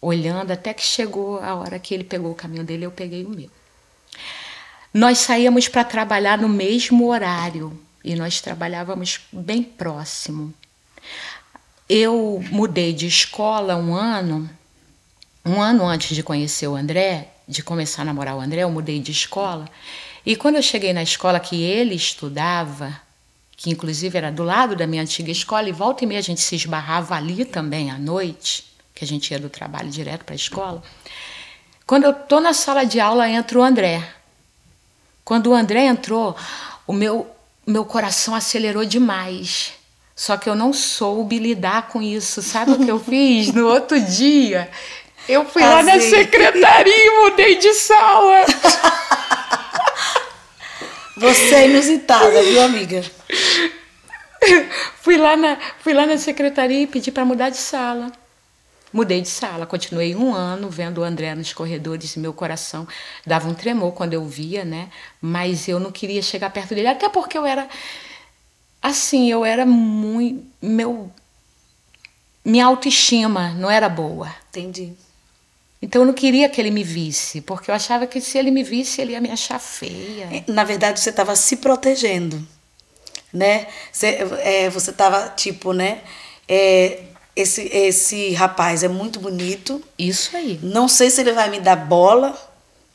[0.00, 3.30] olhando até que chegou a hora que ele pegou o caminho dele, eu peguei o
[3.30, 3.48] meu.
[4.92, 10.52] Nós saíamos para trabalhar no mesmo horário e nós trabalhávamos bem próximo.
[11.94, 14.48] Eu mudei de escola um ano,
[15.44, 18.98] um ano antes de conhecer o André, de começar a namorar o André, eu mudei
[18.98, 19.68] de escola.
[20.24, 22.98] E quando eu cheguei na escola que ele estudava,
[23.54, 26.40] que inclusive era do lado da minha antiga escola, e volta e meia a gente
[26.40, 30.36] se esbarrava ali também à noite, que a gente ia do trabalho direto para a
[30.36, 30.82] escola.
[31.86, 34.02] Quando eu tô na sala de aula, entra o André.
[35.22, 36.34] Quando o André entrou,
[36.86, 37.30] o meu,
[37.66, 39.81] meu coração acelerou demais.
[40.14, 42.42] Só que eu não soube lidar com isso.
[42.42, 43.52] Sabe o que eu fiz?
[43.52, 44.70] No outro dia,
[45.28, 48.44] eu fui lá na secretaria e mudei de sala.
[51.16, 53.02] Você é inusitada, viu, amiga?
[55.00, 58.10] fui, lá na, fui lá na secretaria e pedi para mudar de sala.
[58.92, 62.86] Mudei de sala, continuei um ano vendo o André nos corredores e meu coração
[63.26, 64.88] dava um tremor quando eu via, né?
[65.20, 67.66] Mas eu não queria chegar perto dele, até porque eu era
[68.82, 71.10] assim, eu era muito meu
[72.44, 74.34] minha autoestima não era boa.
[74.50, 74.92] Entendi.
[75.80, 78.62] Então eu não queria que ele me visse, porque eu achava que se ele me
[78.62, 80.44] visse, ele ia me achar feia.
[80.46, 82.46] Na verdade, você estava se protegendo,
[83.32, 83.66] né?
[83.90, 84.06] Você
[84.42, 86.02] é, estava, tipo, né?
[86.48, 87.00] É,
[87.34, 89.82] esse, esse rapaz é muito bonito.
[89.98, 90.60] Isso aí.
[90.62, 92.36] Não sei se ele vai me dar bola,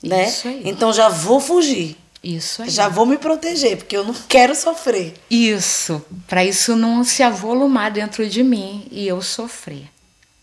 [0.02, 0.30] né?
[0.30, 0.62] Isso aí.
[0.64, 1.98] Então já vou fugir.
[2.36, 2.70] Isso aí.
[2.70, 5.14] Já vou me proteger, porque eu não quero sofrer.
[5.30, 6.06] Isso.
[6.28, 9.88] Para isso não se avolumar dentro de mim e eu sofrer.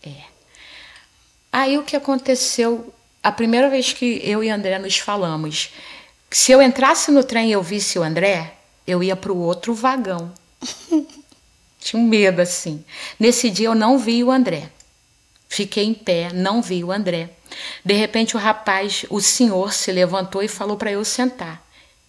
[0.03, 0.23] É.
[1.53, 5.69] Aí o que aconteceu, a primeira vez que eu e André nos falamos,
[6.31, 8.55] se eu entrasse no trem e eu visse o André,
[8.87, 10.33] eu ia para o outro vagão.
[11.79, 12.83] Tinha um medo assim.
[13.19, 14.71] Nesse dia eu não vi o André.
[15.47, 17.29] Fiquei em pé, não vi o André.
[17.85, 21.64] De repente o rapaz, o senhor, se levantou e falou para eu sentar.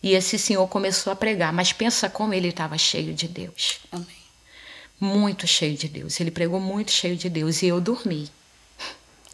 [0.06, 3.80] E esse senhor começou a pregar, mas pensa como ele estava cheio de Deus.
[3.90, 4.06] Amém.
[5.00, 6.20] Muito cheio de Deus.
[6.20, 8.30] Ele pregou muito cheio de Deus e eu dormi.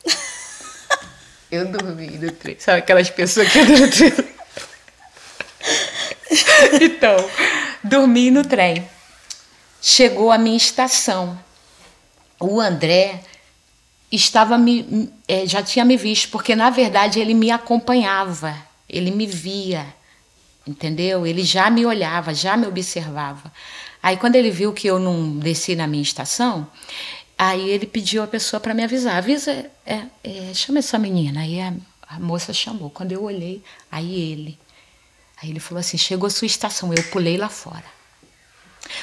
[1.52, 2.56] eu dormi no trem.
[2.58, 4.12] Sabe aquelas pessoas que no trem?
[6.80, 7.16] então,
[7.84, 8.88] dormi no trem
[9.82, 11.38] chegou a minha estação.
[12.40, 13.20] O André
[14.10, 18.56] estava me, é, já tinha me visto, porque na verdade ele me acompanhava,
[18.88, 19.86] ele me via,
[20.66, 21.26] entendeu?
[21.26, 23.52] Ele já me olhava, já me observava.
[24.02, 26.66] Aí quando ele viu que eu não desci na minha estação,
[27.38, 31.40] aí ele pediu a pessoa para me avisar, avisa, é, é, chama essa menina.
[31.40, 31.72] Aí a,
[32.08, 32.90] a moça chamou.
[32.90, 34.58] Quando eu olhei, aí ele,
[35.40, 36.92] aí ele falou assim, chegou a sua estação.
[36.92, 37.84] Eu pulei lá fora.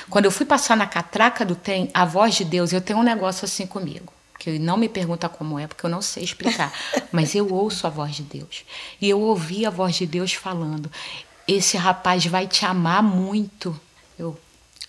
[0.10, 3.04] Quando eu fui passar na catraca do trem, a voz de Deus, eu tenho um
[3.04, 4.14] negócio assim comigo.
[4.38, 6.72] Que não me pergunta como é, porque eu não sei explicar.
[7.12, 8.64] Mas eu ouço a voz de Deus.
[9.02, 10.90] E eu ouvi a voz de Deus falando:
[11.52, 13.80] Esse rapaz vai te amar muito.
[14.20, 14.40] Eu.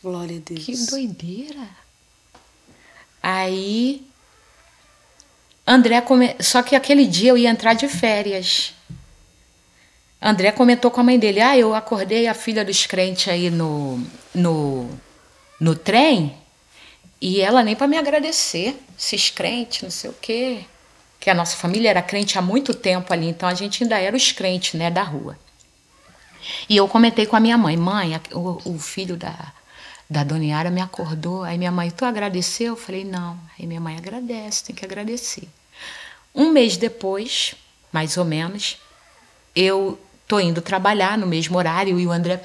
[0.02, 0.66] Glória a Deus.
[0.66, 1.66] Que doideira.
[3.22, 4.06] Aí.
[5.66, 6.36] André come...
[6.38, 8.74] Só que aquele dia eu ia entrar de férias.
[10.20, 13.98] André comentou com a mãe dele: Ah, eu acordei a filha dos crentes aí no,
[14.34, 14.90] no,
[15.58, 16.36] no trem
[17.18, 20.66] e ela nem para me agradecer, esses crentes, não sei o quê.
[21.18, 24.14] Que a nossa família era crente há muito tempo ali, então a gente ainda era
[24.14, 25.38] os crentes, né, da rua.
[26.68, 29.52] E eu comentei com a minha mãe: Mãe, o, o filho da,
[30.08, 31.42] da Dona Yara me acordou.
[31.42, 32.68] Aí minha mãe: Tu agradeceu?
[32.68, 33.38] Eu falei: Não.
[33.58, 35.48] Aí minha mãe agradece, tem que agradecer.
[36.34, 37.54] Um mês depois,
[37.92, 38.78] mais ou menos,
[39.54, 39.98] eu
[40.30, 42.40] tô indo trabalhar no mesmo horário e o André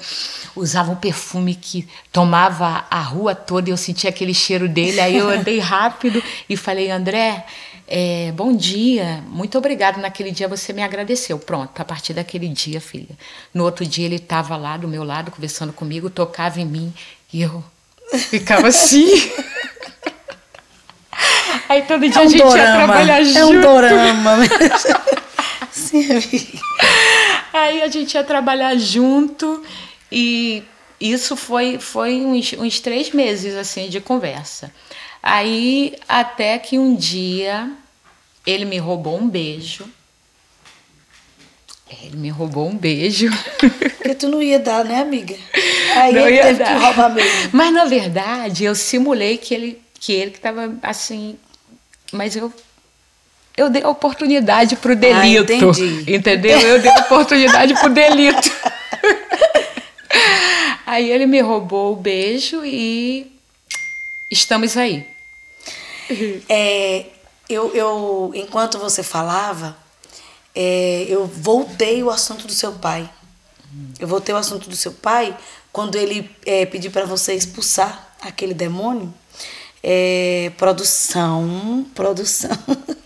[0.56, 4.98] usava um perfume que tomava a rua toda e eu sentia aquele cheiro dele.
[4.98, 7.46] Aí eu andei rápido e falei, André,
[7.88, 9.98] é, bom dia, muito obrigado.
[9.98, 11.38] Naquele dia você me agradeceu.
[11.38, 13.16] Pronto, a partir daquele dia, filha.
[13.54, 16.92] No outro dia ele estava lá do meu lado conversando comigo, tocava em mim
[17.32, 17.62] e eu
[18.30, 19.06] ficava assim.
[21.68, 22.58] Aí todo dia é um a gente dorama.
[22.58, 23.38] ia trabalhar junto.
[23.38, 24.36] É um dorama.
[25.70, 26.08] Sim.
[27.52, 29.64] Aí a gente ia trabalhar junto
[30.10, 30.62] e
[31.00, 34.72] isso foi, foi uns, uns três meses assim de conversa.
[35.28, 37.68] Aí até que um dia
[38.46, 39.84] ele me roubou um beijo.
[42.00, 43.28] Ele me roubou um beijo.
[43.58, 45.34] Porque tu não ia dar, né, amiga?
[45.96, 46.66] Aí não ele teve dar.
[46.66, 47.50] que roubar mesmo.
[47.52, 51.36] Mas na verdade eu simulei que ele que ele que estava assim,
[52.12, 52.52] mas eu
[53.56, 55.52] eu dei oportunidade para o delito.
[55.52, 56.60] Ah, entendeu?
[56.60, 58.52] Eu dei oportunidade para o delito.
[60.86, 63.26] aí ele me roubou o beijo e
[64.30, 65.15] estamos aí.
[66.48, 67.06] É,
[67.48, 69.76] eu, eu, enquanto você falava,
[70.54, 73.08] é, eu voltei o assunto do seu pai.
[73.98, 75.36] Eu voltei o assunto do seu pai
[75.72, 79.12] quando ele é, pediu para você expulsar aquele demônio.
[79.82, 82.50] É, produção, produção.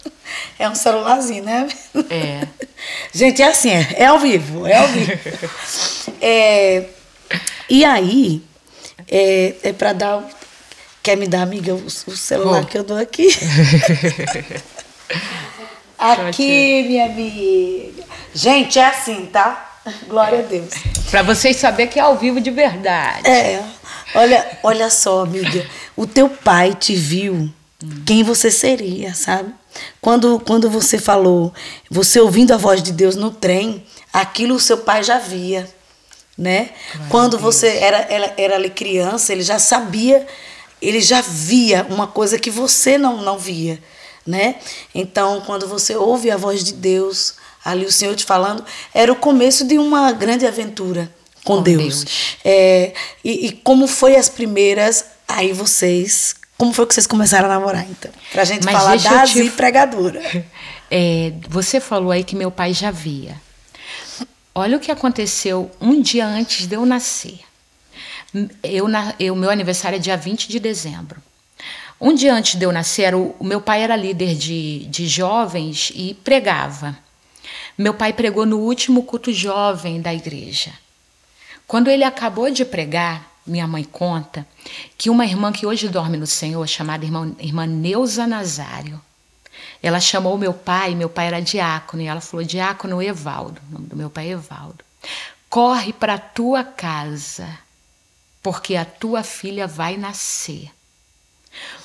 [0.59, 1.69] É um celularzinho, né?
[2.09, 2.47] É.
[3.13, 5.11] Gente, é assim, é, é ao vivo, é ao vivo.
[6.21, 6.85] é,
[7.69, 8.43] e aí,
[9.09, 10.40] é, é para dar.
[11.03, 12.67] Quer me dar, amiga, o, o celular oh.
[12.67, 13.29] que eu dou aqui?
[15.99, 18.05] aqui, minha amiga.
[18.35, 19.81] Gente, é assim, tá?
[20.09, 20.71] Glória a Deus.
[21.11, 23.29] Para vocês saberem que é ao vivo de verdade.
[23.29, 23.65] É.
[24.15, 25.67] Olha, olha só, amiga.
[25.97, 27.51] O teu pai te viu
[28.05, 29.55] quem você seria, sabe?
[30.01, 31.53] Quando, quando você falou,
[31.91, 35.69] você ouvindo a voz de Deus no trem, aquilo o seu pai já via,
[36.37, 36.71] né?
[37.09, 40.27] quando você era, era, era ali criança, ele já sabia,
[40.81, 43.79] ele já via uma coisa que você não, não via,
[44.27, 44.57] né?
[44.95, 48.65] Então, quando você ouve a voz de Deus, ali o Senhor te falando,
[48.95, 51.11] era o começo de uma grande aventura
[51.45, 52.05] com, com Deus.
[52.05, 52.37] Deus.
[52.45, 52.93] É,
[53.25, 57.87] e, e como foi as primeiras, aí vocês como foi que vocês começaram a namorar,
[57.89, 58.11] então?
[58.31, 59.51] Pra gente Mas falar da te...
[59.51, 60.21] pregadora.
[60.93, 63.41] É, você falou aí que meu pai já via.
[64.53, 67.39] Olha o que aconteceu um dia antes de eu nascer.
[68.63, 68.87] Eu,
[69.19, 71.21] eu, meu aniversário é dia 20 de dezembro.
[72.01, 75.93] Um dia antes de eu nascer, o, o meu pai era líder de, de jovens
[75.95, 76.97] e pregava.
[77.77, 80.73] Meu pai pregou no último culto jovem da igreja.
[81.67, 84.47] Quando ele acabou de pregar, minha mãe conta
[84.97, 89.01] que uma irmã que hoje dorme no Senhor, chamada irmã, irmã Neuza Nazário,
[89.83, 93.87] ela chamou meu pai, meu pai era diácono, e ela falou: Diácono Evaldo, o nome
[93.87, 94.85] do meu pai é Evaldo,
[95.49, 97.49] corre para tua casa,
[98.43, 100.71] porque a tua filha vai nascer.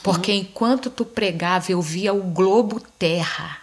[0.03, 0.37] Porque uhum.
[0.39, 3.59] enquanto tu pregava, eu via o globo terra.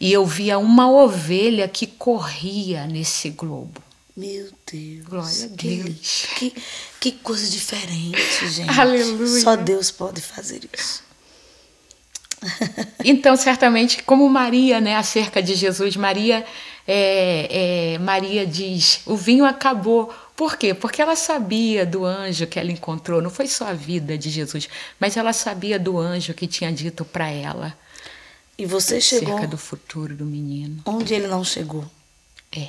[0.00, 3.82] E eu via uma ovelha que corria nesse globo.
[4.16, 5.04] Meu Deus.
[5.04, 6.26] Glória a Deus.
[6.36, 6.54] Que,
[6.98, 8.80] que coisa diferente, gente.
[8.80, 9.42] Aleluia.
[9.42, 11.04] Só Deus pode fazer isso.
[13.04, 16.44] Então, certamente, como Maria, né, acerca de Jesus, Maria,
[16.86, 20.12] é, é, Maria diz: o vinho acabou.
[20.36, 20.74] Por quê?
[20.74, 23.22] Porque ela sabia do anjo que ela encontrou.
[23.22, 24.68] Não foi só a vida de Jesus,
[25.00, 27.76] mas ela sabia do anjo que tinha dito para ela.
[28.58, 29.34] E você chegou.
[29.34, 30.82] Acerca do futuro do menino.
[30.84, 31.84] Onde ele não chegou.
[32.52, 32.68] É.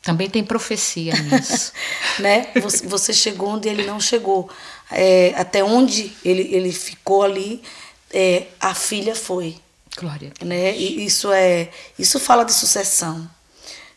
[0.00, 1.72] Também tem profecia nisso.
[2.18, 2.48] né?
[2.60, 4.50] Você, você, chegou onde ele não chegou.
[4.90, 7.62] É, até onde ele, ele ficou ali,
[8.10, 9.56] é, a filha foi.
[9.96, 10.32] Glória.
[10.40, 10.48] A Deus.
[10.48, 10.76] Né?
[10.76, 13.30] E isso é, isso fala de sucessão.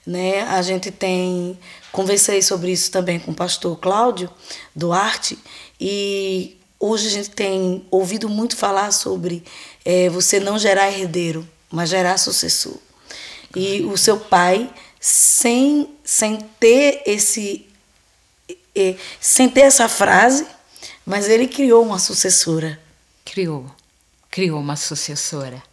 [0.05, 0.41] Né?
[0.43, 1.57] A gente tem
[1.95, 4.29] conversei sobre isso também com o pastor Cláudio
[4.75, 5.39] Duarte
[5.79, 9.41] e hoje a gente tem ouvido muito falar sobre
[9.85, 12.77] é, você não gerar herdeiro, mas gerar sucessor.
[13.55, 17.65] E o seu pai sem, sem ter esse
[19.21, 20.45] sem ter essa frase,
[21.05, 22.77] mas ele criou uma sucessora.
[23.23, 23.71] Criou,
[24.29, 25.63] criou uma sucessora.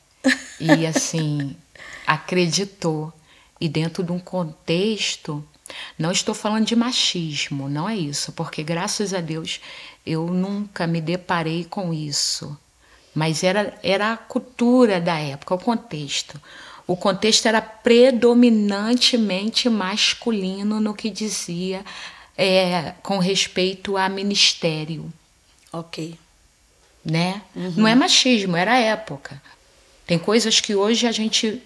[0.61, 1.57] E assim,
[2.07, 3.13] acreditou.
[3.61, 5.45] E dentro de um contexto,
[5.99, 9.61] não estou falando de machismo, não é isso, porque graças a Deus
[10.05, 12.57] eu nunca me deparei com isso.
[13.15, 16.41] Mas era, era a cultura da época, o contexto
[16.87, 21.85] o contexto era predominantemente masculino no que dizia
[22.37, 25.13] é, com respeito a ministério.
[25.73, 26.17] Ok.
[27.05, 27.43] Né?
[27.55, 27.75] Uhum.
[27.79, 29.41] Não é machismo, era a época.
[30.07, 31.63] Tem coisas que hoje a gente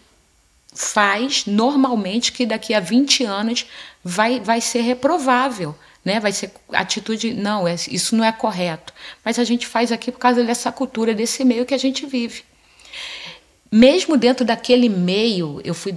[0.76, 3.66] faz normalmente que daqui a 20 anos
[4.04, 5.74] vai, vai ser reprovável.
[6.04, 6.20] Né?
[6.20, 8.92] Vai ser atitude, não, é, isso não é correto.
[9.24, 12.44] Mas a gente faz aqui por causa dessa cultura, desse meio que a gente vive
[13.70, 15.92] mesmo dentro daquele meio, eu fui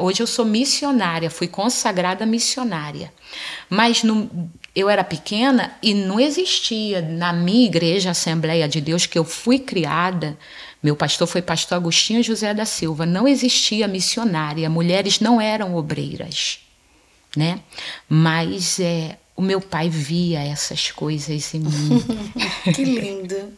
[0.00, 3.12] hoje eu sou missionária, fui consagrada missionária.
[3.68, 9.18] Mas no, eu era pequena e não existia na minha igreja Assembleia de Deus que
[9.18, 10.38] eu fui criada.
[10.82, 13.04] Meu pastor foi pastor Agostinho José da Silva.
[13.04, 16.60] Não existia missionária, mulheres não eram obreiras,
[17.36, 17.60] né?
[18.08, 22.04] Mas é, o meu pai via essas coisas em mim.
[22.74, 23.52] que lindo.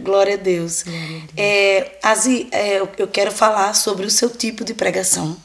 [0.00, 0.82] Glória a Deus.
[0.82, 1.32] Glória a Deus.
[1.36, 5.36] É, Azi, é, eu quero falar sobre o seu tipo de pregação.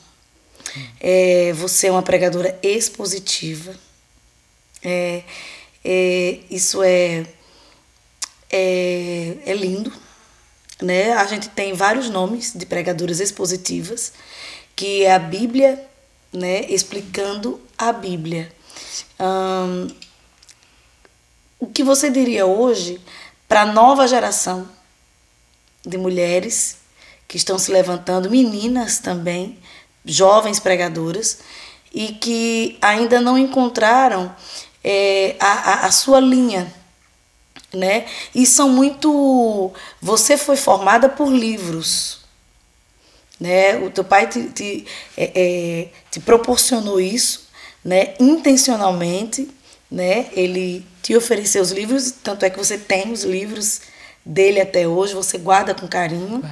[1.00, 3.76] É, você é uma pregadora expositiva.
[4.84, 5.24] É,
[5.84, 7.26] é, isso é,
[8.52, 9.92] é, é lindo.
[10.84, 11.14] Né?
[11.14, 14.12] A gente tem vários nomes de pregadoras expositivas,
[14.76, 15.82] que é a Bíblia
[16.34, 18.52] né, explicando a Bíblia.
[21.58, 23.00] O que você diria hoje
[23.48, 24.68] para a nova geração
[25.86, 26.78] de mulheres
[27.30, 29.58] que estão se levantando, meninas também,
[30.04, 31.40] jovens pregadoras,
[31.94, 34.36] e que ainda não encontraram
[34.84, 36.83] é, a, a, a sua linha.
[37.74, 38.06] Né?
[38.36, 39.72] E são muito.
[40.02, 42.20] Você foi formada por livros.
[43.40, 43.78] Né?
[43.78, 44.86] O teu pai te, te,
[45.18, 47.48] é, é, te proporcionou isso
[47.84, 48.14] né?
[48.20, 49.50] intencionalmente.
[49.90, 50.28] Né?
[50.34, 53.82] Ele te oferecer os livros, tanto é que você tem os livros
[54.26, 56.44] dele até hoje, você guarda com carinho.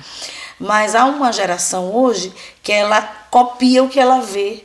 [0.59, 4.63] Mas há uma geração hoje que ela copia o que ela vê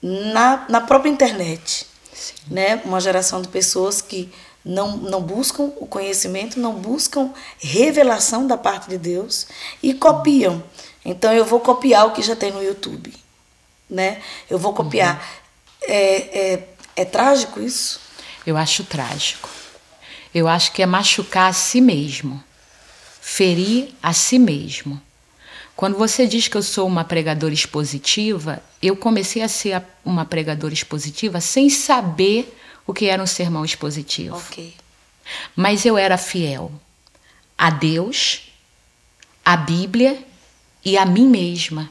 [0.00, 1.86] na, na própria internet.
[2.12, 2.34] Sim.
[2.50, 2.80] Né?
[2.84, 4.32] Uma geração de pessoas que
[4.64, 9.46] não, não buscam o conhecimento, não buscam revelação da parte de Deus
[9.82, 10.62] e copiam.
[11.04, 13.12] Então eu vou copiar o que já tem no YouTube.
[13.88, 14.22] Né?
[14.48, 15.16] Eu vou copiar.
[15.16, 15.88] Uhum.
[15.88, 18.00] É, é, é trágico isso?
[18.46, 19.48] Eu acho trágico.
[20.34, 22.42] Eu acho que é machucar a si mesmo.
[23.20, 25.00] ferir a si mesmo.
[25.76, 30.74] Quando você diz que eu sou uma pregadora expositiva, eu comecei a ser uma pregadora
[30.74, 32.54] expositiva sem saber
[32.90, 34.36] o que era um sermão expositivo.
[34.36, 34.74] Ok.
[35.54, 36.72] Mas eu era fiel
[37.56, 38.52] a Deus,
[39.44, 40.18] à Bíblia
[40.84, 41.88] e a mim mesma.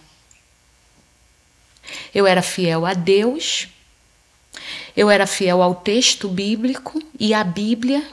[2.14, 3.70] Eu era fiel a Deus,
[4.96, 8.06] eu era fiel ao texto bíblico e à Bíblia,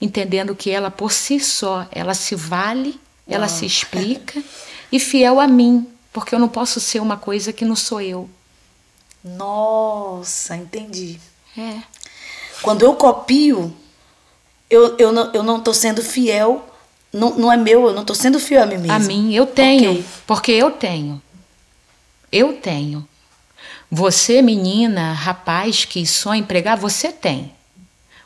[0.00, 4.42] entendendo que ela por si só, ela se vale, ela se explica,
[4.92, 8.28] e fiel a mim, porque eu não posso ser uma coisa que não sou eu.
[9.24, 11.18] Nossa, entendi.
[11.56, 11.82] É.
[12.64, 13.76] Quando eu copio,
[14.70, 16.66] eu, eu, não, eu não tô sendo fiel,
[17.12, 18.94] não, não é meu, eu não tô sendo fiel a mim mesma.
[18.94, 20.04] A mim, eu tenho, Ok.
[20.26, 21.22] porque eu tenho.
[22.32, 23.06] Eu tenho.
[23.90, 27.52] Você, menina, rapaz que sonha em pregar, você tem.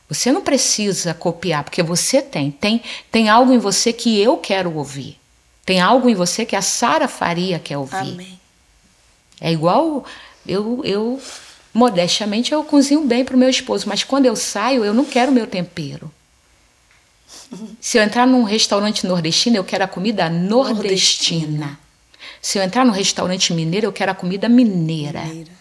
[0.09, 2.53] Você não precisa copiar, porque você tem.
[2.53, 2.81] Tem,
[3.11, 5.19] tem algo em você que eu quero ouvir.
[5.67, 8.13] Tem algo em você que a Sara Faria quer ouvir.
[8.13, 8.41] Amém.
[9.41, 10.05] É igual
[10.47, 11.21] eu, eu
[11.73, 15.33] modestamente eu cozinho bem para o meu esposo, mas quando eu saio eu não quero
[15.33, 16.11] meu tempero.
[17.81, 21.49] Se eu entrar num restaurante nordestino, eu quero a comida nordestina.
[21.49, 21.81] Nordestina.
[22.41, 25.23] Se eu entrar num restaurante mineiro, eu quero a comida mineira.
[25.23, 25.59] Mineira.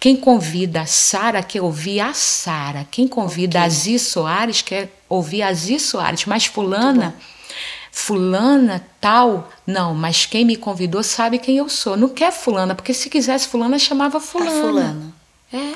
[0.00, 2.86] Quem convida a Sara quer ouvir a Sara.
[2.90, 6.24] Quem convida a Zi Soares quer ouvir a Zi Soares.
[6.26, 7.14] Mas fulana,
[7.92, 9.94] fulana tal, não.
[9.94, 11.96] Mas quem me convidou sabe quem eu sou.
[11.96, 14.60] Não quer fulana, porque se quisesse fulana, chamava fulana.
[14.60, 15.21] fulana.
[15.52, 15.74] É.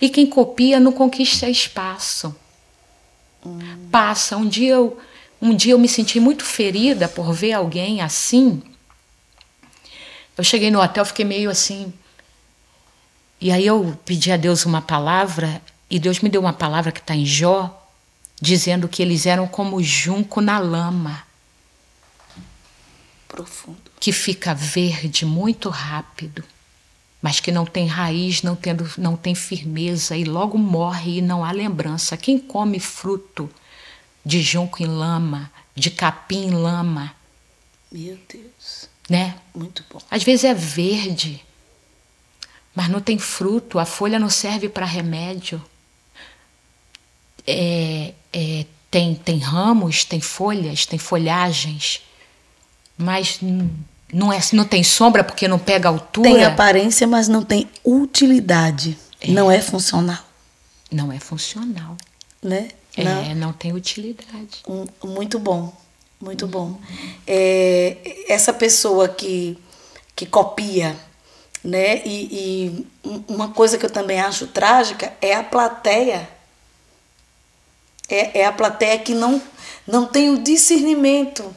[0.00, 2.34] E quem copia não conquista espaço.
[3.90, 4.36] Passa.
[4.36, 4.98] Um dia, eu,
[5.40, 8.62] um dia eu me senti muito ferida por ver alguém assim.
[10.36, 11.92] Eu cheguei no hotel, fiquei meio assim.
[13.40, 17.00] E aí eu pedi a Deus uma palavra, e Deus me deu uma palavra que
[17.00, 17.88] está em Jó,
[18.40, 21.24] dizendo que eles eram como junco na lama,
[23.26, 23.90] Profundo.
[23.98, 26.44] que fica verde muito rápido,
[27.22, 31.44] mas que não tem raiz, não, tendo, não tem firmeza e logo morre e não
[31.44, 32.16] há lembrança.
[32.16, 33.50] Quem come fruto
[34.24, 37.14] de junco em lama, de capim em lama,
[37.92, 38.88] Meu Deus.
[39.08, 39.36] né?
[39.54, 40.00] Muito bom.
[40.10, 41.44] Às vezes é verde,
[42.74, 45.62] mas não tem fruto, a folha não serve para remédio.
[47.46, 52.02] É, é, tem, tem ramos, tem folhas, tem folhagens,
[52.96, 53.70] mas n-
[54.12, 56.28] não, é, não tem sombra porque não pega altura.
[56.30, 58.96] Tem aparência, mas não tem utilidade.
[59.28, 60.18] Não é funcional,
[60.90, 61.96] Não é funcional.
[62.42, 62.68] né?
[62.96, 63.34] É, Não.
[63.34, 64.62] não tem utilidade.
[64.66, 65.72] Um- muito bom,
[66.20, 66.78] muito bom.
[67.26, 67.96] É,
[68.28, 69.56] essa pessoa que,
[70.16, 70.96] que copia,
[71.62, 72.02] né?
[72.04, 76.28] E, e um- uma coisa que eu também acho trágica é a plateia.
[78.08, 79.40] É, é a plateia que não,
[79.86, 81.54] não tem o discernimento,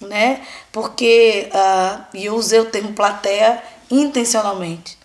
[0.00, 0.44] né?
[0.72, 4.96] Porque, ah, e eu usei o termo plateia intencionalmente,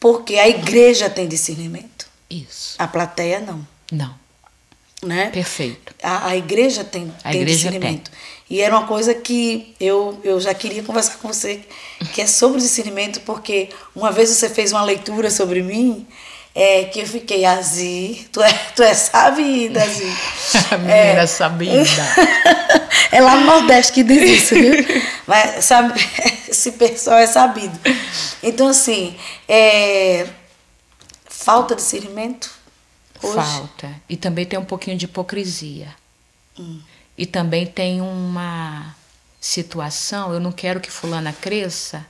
[0.00, 2.74] porque a igreja tem discernimento, Isso.
[2.78, 4.14] a plateia não, Não.
[5.02, 5.30] né?
[5.30, 5.94] Perfeito.
[6.02, 8.10] A, a igreja tem, A tem igreja discernimento.
[8.50, 11.62] E era uma coisa que eu, eu já queria conversar com você,
[12.12, 16.06] que é sobre discernimento, porque uma vez você fez uma leitura sobre mim,
[16.54, 20.16] é, que eu fiquei, Azi, tu é, tu é sabida, Azi.
[20.80, 22.02] Menina sabida.
[23.10, 24.84] é lá no Nordeste que diz isso, viu?
[25.26, 25.94] Mas sabe,
[26.48, 27.78] esse pessoal é sabido.
[28.42, 29.16] Então, assim,
[29.48, 30.28] é,
[31.24, 32.50] falta discernimento
[33.22, 33.34] hoje.
[33.34, 33.90] Falta.
[34.08, 35.88] E também tem um pouquinho de hipocrisia.
[37.16, 38.94] E também tem uma
[39.40, 42.06] situação, eu não quero que fulana cresça,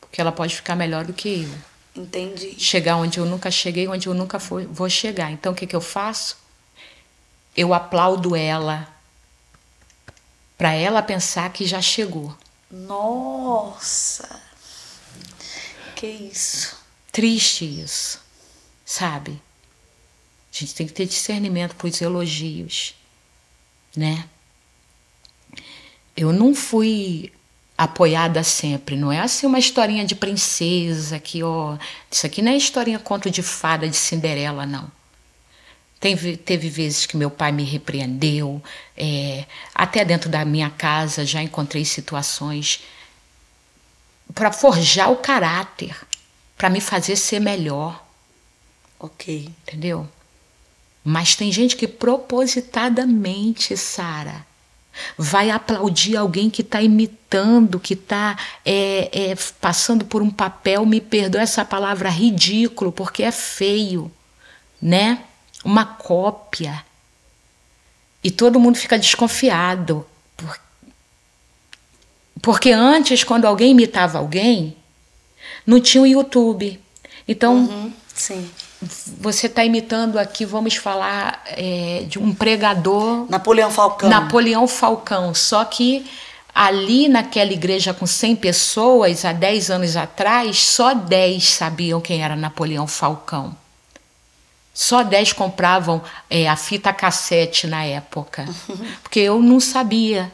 [0.00, 1.71] porque ela pode ficar melhor do que eu.
[1.94, 2.58] Entendi.
[2.58, 5.30] Chegar onde eu nunca cheguei, onde eu nunca fui- vou chegar.
[5.30, 6.36] Então o que, que eu faço?
[7.56, 8.88] Eu aplaudo ela
[10.56, 12.34] para ela pensar que já chegou.
[12.70, 14.40] Nossa!
[15.96, 16.76] Que isso?
[17.10, 18.18] Triste isso,
[18.86, 19.32] sabe?
[20.52, 22.94] A gente tem que ter discernimento para os elogios,
[23.94, 24.26] né?
[26.16, 27.32] Eu não fui
[27.84, 31.76] apoiada sempre, não é assim uma historinha de princesa que, ó,
[32.10, 34.90] isso aqui não é historinha conto de fada de Cinderela, não.
[36.00, 38.60] Teve, teve vezes que meu pai me repreendeu,
[38.96, 42.80] é, até dentro da minha casa já encontrei situações
[44.34, 45.96] para forjar o caráter,
[46.56, 48.04] para me fazer ser melhor,
[48.98, 49.50] Ok.
[49.62, 50.08] entendeu?
[51.04, 54.46] Mas tem gente que propositadamente, Sara,
[55.16, 61.00] vai aplaudir alguém que está imitando, que está é, é, passando por um papel, me
[61.00, 64.10] perdoa essa palavra, ridículo, porque é feio,
[64.80, 65.24] né?
[65.64, 66.84] Uma cópia.
[68.22, 70.60] E todo mundo fica desconfiado, por-
[72.40, 74.76] Porque antes, quando alguém imitava alguém,
[75.66, 76.80] não tinha o YouTube.
[77.26, 77.92] Então, Uhum.
[79.20, 84.08] Você está imitando aqui, vamos falar é, de um pregador Napoleão Falcão.
[84.08, 85.34] Napoleão Falcão.
[85.34, 86.04] Só que
[86.54, 92.36] ali naquela igreja com 100 pessoas, há 10 anos atrás, só 10 sabiam quem era
[92.36, 93.56] Napoleão Falcão.
[94.74, 98.46] Só 10 compravam é, a fita cassete na época.
[99.02, 100.32] Porque eu não sabia.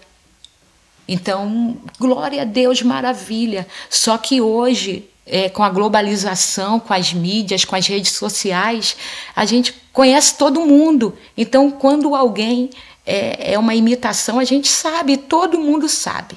[1.07, 3.67] Então, glória a Deus, maravilha.
[3.91, 8.97] Só que hoje, é, com a globalização, com as mídias, com as redes sociais,
[9.35, 11.16] a gente conhece todo mundo.
[11.37, 12.70] Então, quando alguém
[13.07, 16.37] é, é uma imitação, a gente sabe, todo mundo sabe.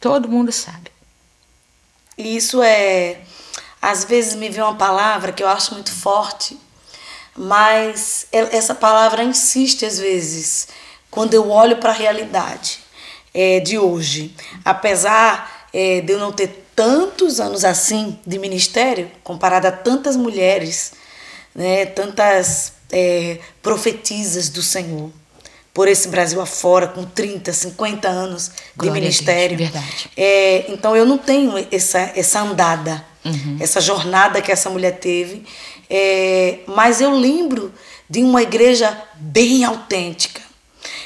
[0.00, 0.90] Todo mundo sabe.
[2.16, 3.20] E isso é.
[3.80, 6.58] Às vezes me vem uma palavra que eu acho muito forte,
[7.36, 10.68] mas e- essa palavra insiste às vezes
[11.10, 12.80] quando eu olho para a realidade
[13.32, 14.34] é, de hoje.
[14.64, 20.92] Apesar é, de eu não ter tantos anos assim de ministério, comparado a tantas mulheres,
[21.54, 25.10] né, tantas é, profetisas do Senhor,
[25.72, 29.56] por esse Brasil afora, com 30, 50 anos de Glória Deus, ministério.
[29.58, 30.10] verdade.
[30.16, 33.04] É, então eu não tenho essa, essa andada,
[33.58, 35.44] essa jornada que essa mulher teve,
[35.90, 37.72] É, mas eu lembro
[38.08, 40.40] de uma igreja bem autêntica.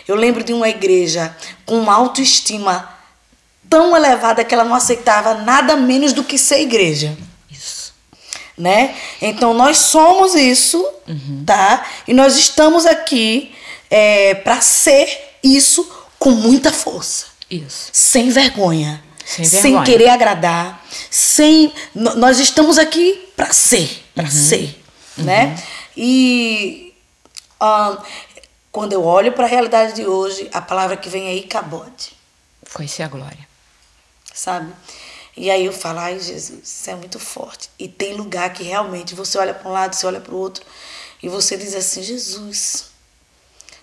[0.06, 2.88] Eu lembro de uma igreja com uma autoestima
[3.68, 7.16] tão elevada que ela não aceitava nada menos do que ser igreja
[7.50, 7.92] Isso.
[8.56, 8.94] né?
[9.20, 10.84] Então nós somos isso,
[11.46, 11.84] tá?
[12.06, 13.54] E nós estamos aqui
[13.90, 15.88] é, para ser isso
[16.18, 17.90] com muita força, Isso.
[17.92, 19.84] sem vergonha, Sem vergonha.
[19.84, 24.82] querer agradar, sem nós estamos aqui para ser, para ser,
[25.16, 25.56] né?
[25.96, 26.92] E
[28.72, 32.16] quando eu olho para a realidade de hoje, a palavra que vem aí cabode
[32.64, 33.47] Foi-se a glória.
[34.39, 34.72] Sabe?
[35.36, 37.68] E aí eu falo, ai Jesus, isso é muito forte.
[37.78, 40.64] E tem lugar que realmente você olha para um lado, você olha para o outro,
[41.22, 42.91] e você diz assim, Jesus,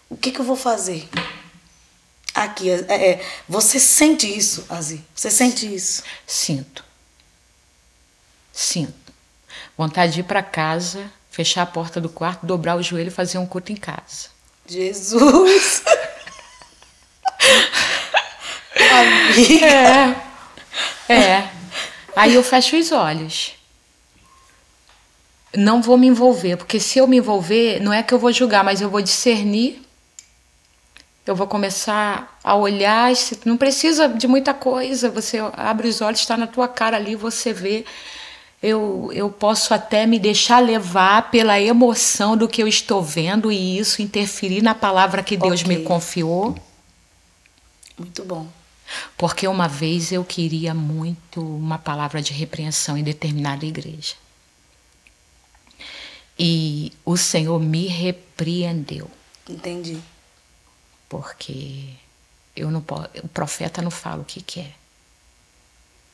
[0.10, 1.08] o que, que eu vou fazer?
[2.34, 5.04] Aqui, é, é, você sente isso, Azi?
[5.14, 6.04] Você sente isso?
[6.26, 6.84] Sinto.
[8.52, 9.14] Sinto.
[9.78, 13.38] Vontade de ir para casa, fechar a porta do quarto, dobrar o joelho e fazer
[13.38, 14.30] um culto em casa.
[14.68, 15.84] Jesus!
[18.92, 19.66] Amiga!
[19.66, 20.25] É.
[21.10, 21.48] É.
[22.16, 23.54] Aí eu fecho os olhos.
[25.56, 28.64] Não vou me envolver, porque se eu me envolver, não é que eu vou julgar,
[28.64, 29.82] mas eu vou discernir.
[31.26, 33.12] Eu vou começar a olhar,
[33.46, 37.52] não precisa de muita coisa, você abre os olhos, está na tua cara ali, você
[37.52, 37.84] vê.
[38.62, 43.78] Eu, eu posso até me deixar levar pela emoção do que eu estou vendo e
[43.78, 45.86] isso interferir na palavra que Deus me Ok.
[45.86, 46.56] confiou.
[47.98, 48.48] Muito bom.
[49.18, 54.16] Porque uma vez eu queria muito uma palavra de repreensão em determinada igreja.
[56.38, 59.10] E o Senhor me repreendeu,
[59.50, 60.00] Entendi.
[61.08, 61.86] porque
[62.56, 64.76] eu não posso, o profeta não fala o que quer.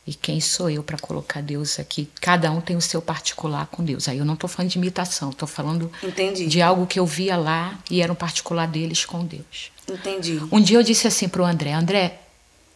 [0.06, 2.10] E quem sou eu para colocar Deus aqui?
[2.20, 4.08] Cada um tem o seu particular com Deus.
[4.08, 6.48] Aí eu não estou falando de imitação, estou falando Entendi.
[6.48, 9.72] de algo que eu via lá e era um particular deles com Deus.
[9.88, 10.42] Entendi.
[10.52, 12.20] Um dia eu disse assim para o André: André,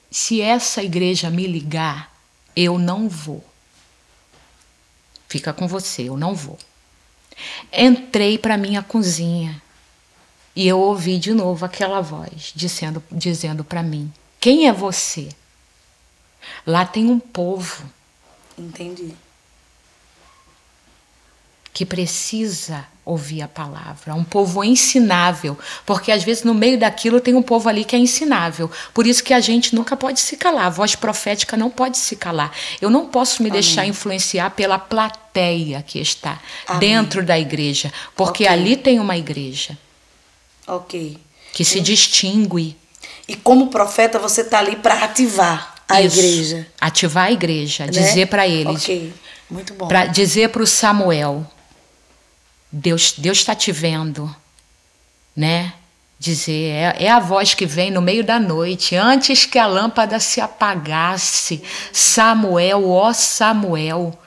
[0.10, 2.14] se essa igreja me ligar,
[2.56, 3.44] eu não vou.
[5.28, 6.58] Fica com você, eu não vou.
[7.72, 9.62] Entrei para minha cozinha
[10.56, 15.30] e eu ouvi de novo aquela voz dizendo, dizendo para mim: Quem é você?
[16.66, 17.84] Lá tem um povo
[18.58, 19.14] Entendi.
[21.76, 27.36] Que precisa ouvir a palavra, um povo ensinável, porque às vezes no meio daquilo tem
[27.36, 28.72] um povo ali que é ensinável.
[28.94, 32.16] Por isso que a gente nunca pode se calar, a voz profética não pode se
[32.16, 32.50] calar.
[32.80, 36.80] Eu não posso me deixar influenciar pela plateia que está Amém.
[36.80, 38.54] dentro da igreja, porque Ok.
[38.54, 39.78] ali tem uma igreja
[40.66, 41.18] Ok.
[41.52, 42.78] que se distingue.
[43.28, 46.18] E como profeta, você está ali para ativar a Isso.
[46.20, 46.68] igreja.
[46.80, 47.92] Ativar a igreja, né?
[47.92, 49.14] dizer para eles, Ok.
[49.50, 49.88] Muito bom.
[49.90, 51.46] para dizer para o Samuel,
[52.78, 54.34] Deus Deus está te vendo,
[55.34, 55.72] né?
[56.20, 60.20] Dizer é, é a voz que vem no meio da noite, antes que a lâmpada
[60.20, 61.64] se apagasse,
[61.94, 64.18] Samuel, ó Samuel,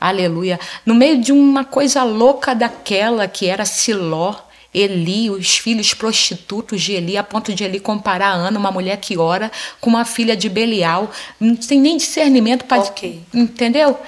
[0.00, 4.34] aleluia, no meio de uma coisa louca daquela que era Siló.
[4.72, 8.98] Eli, os filhos prostitutos de Eli, a ponto de Eli comparar a Ana, uma mulher
[8.98, 9.50] que ora,
[9.80, 12.82] com uma filha de Belial, não tem nem discernimento para.
[12.82, 13.22] Ok.
[13.32, 13.98] Entendeu?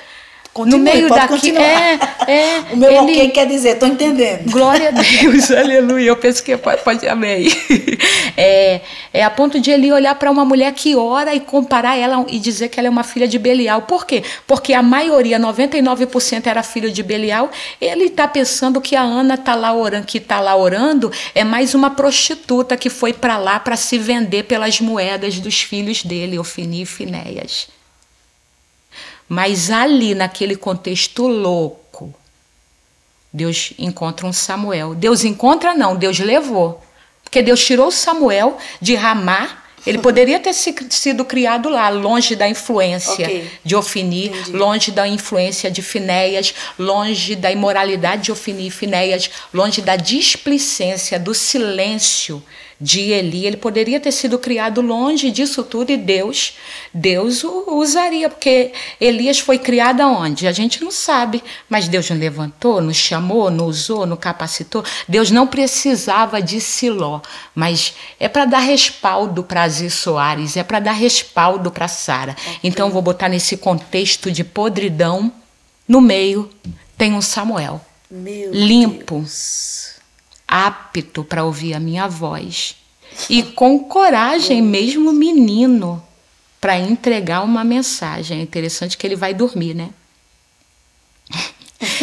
[0.53, 1.57] Continue, no meio daqui.
[1.57, 4.51] É, é, O meu ele- ok quer dizer, tô entendendo.
[4.51, 6.09] Glória a Deus, aleluia.
[6.09, 7.48] Eu penso que pode, pode amém.
[8.36, 8.80] É,
[9.12, 12.38] é a ponto de ele olhar para uma mulher que ora e comparar ela e
[12.38, 13.82] dizer que ela é uma filha de Belial.
[13.82, 14.22] Por quê?
[14.46, 17.51] Porque a maioria, 99% era filho de Belial.
[17.80, 21.74] Ele está pensando que a Ana tá lá orando, que está lá orando, é mais
[21.74, 26.82] uma prostituta que foi para lá para se vender pelas moedas dos filhos dele, Ofini
[26.82, 27.68] e Finéias.
[29.32, 32.12] Mas ali, naquele contexto louco,
[33.32, 34.92] Deus encontra um Samuel.
[34.92, 36.84] Deus encontra, não, Deus levou.
[37.22, 39.62] Porque Deus tirou Samuel de Ramá.
[39.86, 43.50] Ele poderia ter sido criado lá, longe da influência Ok.
[43.64, 44.50] de Ofini, Entendi.
[44.50, 51.20] longe da influência de Finéias, longe da imoralidade de Ofini e Finéias, longe da displicência,
[51.20, 52.42] do silêncio
[52.80, 53.46] de Eli.
[53.46, 56.54] Ele poderia ter sido criado longe disso tudo e Deus,
[56.94, 60.46] Deus o usaria, porque Elias foi criado aonde?
[60.46, 64.84] A gente não sabe, mas Deus nos levantou, nos chamou, nos usou, nos capacitou.
[65.06, 67.20] Deus não precisava de Siló,
[67.54, 72.36] mas é para dar respaldo para Aziz Soares, é para dar respaldo para Sara.
[72.62, 75.32] Então vou botar nesse contexto de podridão,
[75.86, 76.48] no meio
[76.96, 79.89] tem um Samuel Meu limpo, Deus.
[80.51, 82.74] Apto para ouvir a minha voz
[83.28, 86.03] e com coragem, mesmo menino,
[86.61, 88.40] para entregar uma mensagem.
[88.40, 89.90] É interessante que ele vai dormir, né?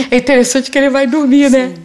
[0.09, 1.75] É interessante que ele vai dormir, né?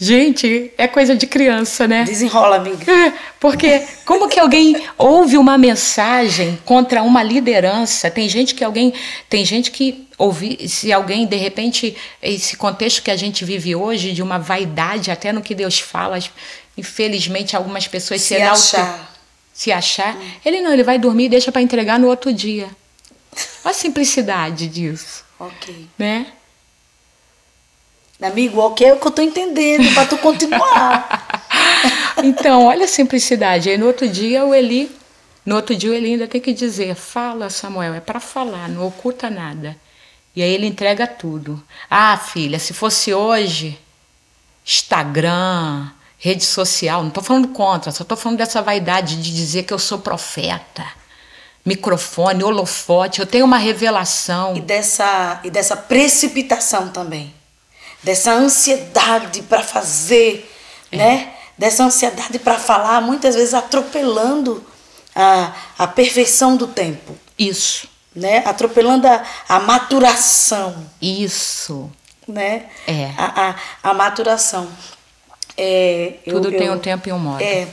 [0.00, 2.04] Gente, é coisa de criança, né?
[2.04, 2.88] Desenrola, amiga.
[2.90, 8.08] É, Porque como que alguém ouve uma mensagem contra uma liderança?
[8.08, 8.94] Tem gente que alguém,
[9.28, 14.12] tem gente que ouvi, se alguém de repente esse contexto que a gente vive hoje
[14.12, 16.16] de uma vaidade até no que Deus fala,
[16.76, 19.14] infelizmente algumas pessoas Se enalte- achar.
[19.52, 22.68] se achar, ele não, ele vai dormir e deixa para entregar no outro dia.
[23.64, 25.86] Olha a simplicidade disso, Ok.
[25.98, 26.26] né?
[28.20, 31.26] Amigo, ok é o que eu tô entendendo, pra tu continuar.
[32.20, 33.70] Então, olha a simplicidade.
[33.70, 34.90] Aí no outro dia o Eli,
[35.46, 38.88] no outro dia o Eli ainda tem que dizer: "Fala, Samuel, é para falar, não
[38.88, 39.76] oculta nada".
[40.34, 41.62] E aí ele entrega tudo.
[41.88, 43.78] Ah, filha, se fosse hoje,
[44.66, 45.88] Instagram,
[46.18, 49.78] rede social, não estou falando contra, só estou falando dessa vaidade de dizer que eu
[49.78, 50.84] sou profeta.
[51.64, 54.56] Microfone, holofote, eu tenho uma revelação.
[54.56, 57.37] e dessa e dessa precipitação também
[58.02, 60.50] dessa ansiedade para fazer
[60.92, 61.34] né?
[61.56, 64.64] Dessa ansiedade para falar muitas vezes atropelando
[65.14, 67.16] a, a perfeição do tempo.
[67.38, 68.42] Isso, né?
[68.46, 70.86] Atropelando a, a maturação.
[71.02, 71.90] Isso.
[72.26, 72.66] né?
[72.86, 73.10] É.
[73.18, 73.50] a,
[73.82, 74.68] a, a maturação.
[75.56, 77.42] É, eu- Tudo tem eu- um tempo e um modo.
[77.42, 77.66] é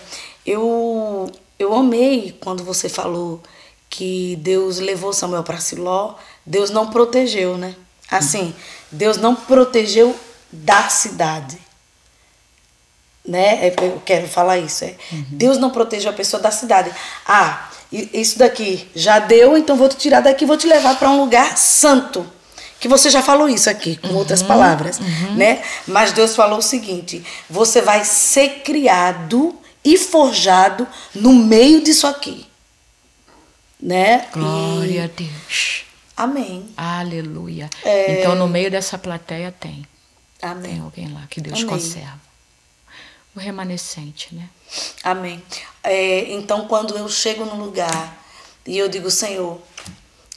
[0.46, 3.42] eu eu amei quando você falou
[3.90, 6.16] que Deus levou Samuel para Siló.
[6.46, 7.76] Deus não protegeu né?
[8.10, 8.54] Assim
[8.96, 10.16] Deus não protegeu
[10.52, 11.66] da cidade
[13.28, 13.68] né?
[13.68, 14.86] É, Eu quero falar isso.
[14.86, 14.96] É.
[15.30, 16.92] Deus não protegeu a pessoa da cidade.
[17.28, 21.20] Ah, isso daqui já deu, então vou te tirar daqui, vou te levar para um
[21.20, 22.26] lugar santo.
[22.80, 25.00] Que você já falou isso aqui, com outras palavras,
[25.36, 25.64] né?
[25.88, 32.46] Mas Deus falou o seguinte: você vai ser criado e forjado no meio disso aqui,
[33.80, 34.28] né?
[34.34, 35.08] Glória a E...
[35.08, 35.85] Deus.
[36.16, 36.74] Amém.
[36.78, 37.70] Aleluia.
[37.84, 38.20] É.
[38.20, 39.86] Então, no meio dessa plateia tem.
[40.40, 40.80] Tem Amém.
[40.80, 41.68] alguém lá que Deus Amém.
[41.68, 42.22] conserva.
[43.36, 44.50] O remanescente, né?
[45.04, 45.44] Amém.
[45.84, 48.18] É, então, quando eu chego no lugar
[48.66, 49.62] e eu digo, Senhor,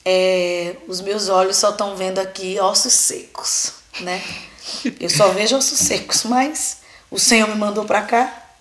[0.04, 4.22] é, os meus olhos só estão vendo aqui ossos secos, né?
[4.98, 6.78] Eu só vejo ossos secos, mas
[7.10, 8.52] o Senhor me mandou para cá,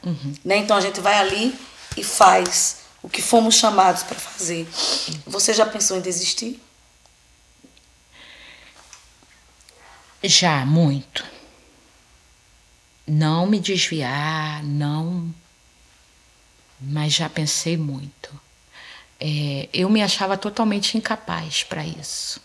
[0.46, 0.58] né?
[0.58, 1.58] Então a gente vai ali
[1.96, 4.68] e faz o que fomos chamados para fazer.
[5.26, 6.62] Você já pensou em desistir?
[10.24, 11.24] Já, muito.
[13.08, 15.34] Não me desviar, não.
[16.80, 18.30] Mas já pensei muito.
[19.20, 22.42] É, eu me achava totalmente incapaz para isso.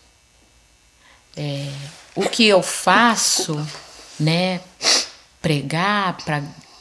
[1.35, 1.71] É,
[2.15, 3.55] o que eu faço,
[4.19, 4.61] né,
[5.41, 6.17] pregar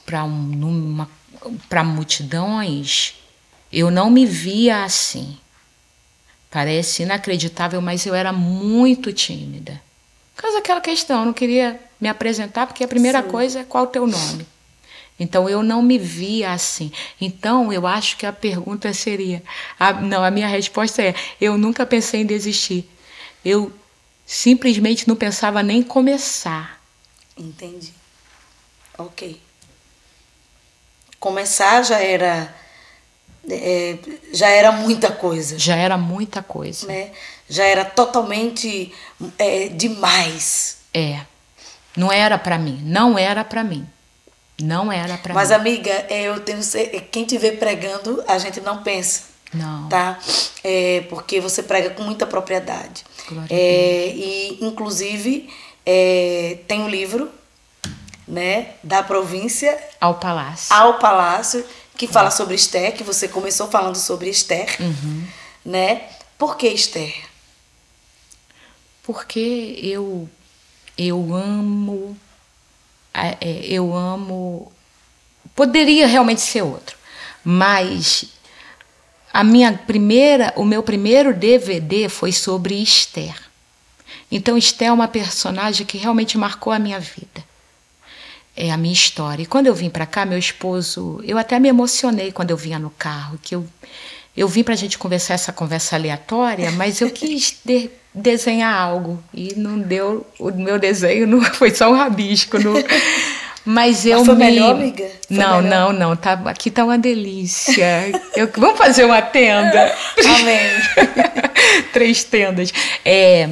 [0.05, 1.07] para um,
[1.69, 3.15] para multidões,
[3.73, 5.39] eu não me via assim.
[6.51, 9.81] Parece inacreditável, mas eu era muito tímida.
[10.35, 13.29] Por causa daquela questão, eu não queria me apresentar, porque a primeira Sim.
[13.29, 14.47] coisa é qual o teu nome.
[15.21, 16.91] Então eu não me via assim.
[17.21, 19.43] Então eu acho que a pergunta seria:
[19.79, 22.89] a- não, a minha resposta é: eu nunca pensei em desistir.
[23.45, 23.73] Eu
[24.27, 26.81] simplesmente não pensava nem começar.
[27.37, 27.93] Entendi.
[28.99, 29.41] Ok.
[31.21, 32.53] Começar já era
[33.49, 33.99] é,
[34.33, 36.87] já era muita coisa, Já era muita coisa.
[36.87, 37.13] né?
[37.53, 38.91] Já era totalmente
[39.39, 40.79] é, demais.
[40.95, 41.21] É.
[41.95, 43.87] Não era para mim, não era para mim.
[44.59, 45.39] Não era para mim.
[45.39, 46.61] Mas amiga, é, eu tenho
[47.11, 49.25] quem te vê pregando, a gente não pensa.
[49.53, 49.87] Não.
[49.91, 50.19] Tá?
[50.65, 53.05] É, porque você prega com muita propriedade.
[53.51, 55.51] É, e inclusive
[55.85, 57.31] é, tem um livro,
[58.27, 60.75] né, da província ao palácio.
[60.75, 61.63] Ao palácio
[61.99, 65.27] que fala sobre Esther, que você começou falando sobre Esther, uhum.
[65.67, 66.03] né?
[66.39, 67.32] Por que Esther?
[69.03, 70.29] Porque eu
[70.97, 72.17] eu amo
[73.13, 73.37] é,
[73.67, 74.73] eu amo
[75.55, 76.97] poderia realmente ser outro,
[77.45, 78.27] mas
[79.33, 83.35] a minha primeira, o meu primeiro DVD foi sobre Esther.
[84.31, 87.53] Então Esther é uma personagem que realmente marcou a minha vida
[88.57, 89.43] é a minha história.
[89.43, 92.79] E quando eu vim para cá, meu esposo, eu até me emocionei quando eu vinha
[92.79, 93.67] no carro, que eu
[94.35, 99.23] eu vim para a gente conversar essa conversa aleatória, mas eu quis de, desenhar algo
[99.33, 102.75] e não deu o meu desenho não foi só um rabisco, não,
[103.65, 104.45] mas eu mas foi me...
[104.45, 105.11] melhor, amiga?
[105.29, 105.93] Foi não, melhor.
[105.93, 108.11] não, não, tá aqui tá uma delícia.
[108.35, 109.95] Eu, vamos fazer uma tenda.
[110.41, 110.71] Amém.
[111.93, 112.73] Três tendas.
[113.05, 113.51] É,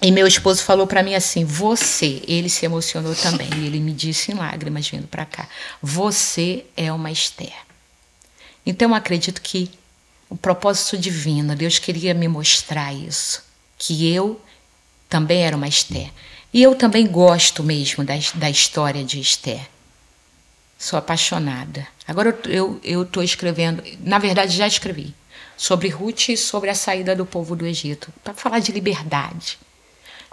[0.00, 3.48] e meu esposo falou para mim assim: você, ele se emocionou também.
[3.58, 5.46] E ele me disse em lágrimas vindo para cá:
[5.82, 7.52] você é uma Esther.
[8.64, 9.70] Então eu acredito que
[10.30, 13.43] o propósito divino, Deus queria me mostrar isso,
[13.86, 14.40] que eu
[15.08, 16.10] também era uma Esther.
[16.52, 19.68] E eu também gosto mesmo da, da história de Esther.
[20.78, 21.86] Sou apaixonada.
[22.06, 22.38] Agora
[22.82, 25.14] eu estou escrevendo, na verdade já escrevi,
[25.56, 29.58] sobre Ruth e sobre a saída do povo do Egito, para falar de liberdade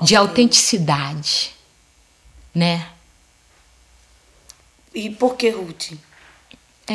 [0.01, 1.53] de autenticidade,
[2.55, 2.89] né?
[4.93, 5.91] E por que Ruth?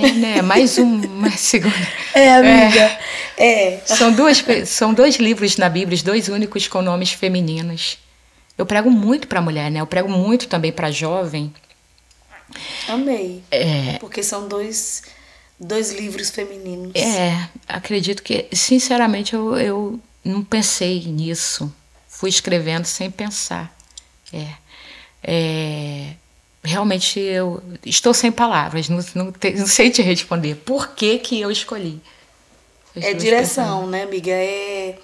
[0.04, 0.42] É, né?
[0.42, 1.74] Mais uma segunda.
[2.14, 2.98] É, amiga.
[3.36, 3.74] É.
[3.74, 3.82] é.
[3.84, 7.98] São, duas, são dois livros na Bíblia, dois únicos com nomes femininos.
[8.56, 9.80] Eu prego muito para mulher, né?
[9.80, 11.52] Eu prego muito também para jovem.
[12.88, 13.42] Amei.
[13.50, 13.98] É.
[13.98, 15.02] Porque são dois,
[15.58, 16.92] dois livros femininos.
[16.94, 21.72] É, acredito que, sinceramente, eu, eu não pensei nisso
[22.16, 23.76] fui escrevendo sem pensar.
[24.32, 24.48] É,
[25.22, 26.14] é,
[26.66, 30.56] realmente eu estou sem palavras, não, não, te, não, sei te responder.
[30.56, 32.00] Por que, que eu escolhi?
[32.94, 34.32] é direção, né, amiga?
[34.32, 34.98] É,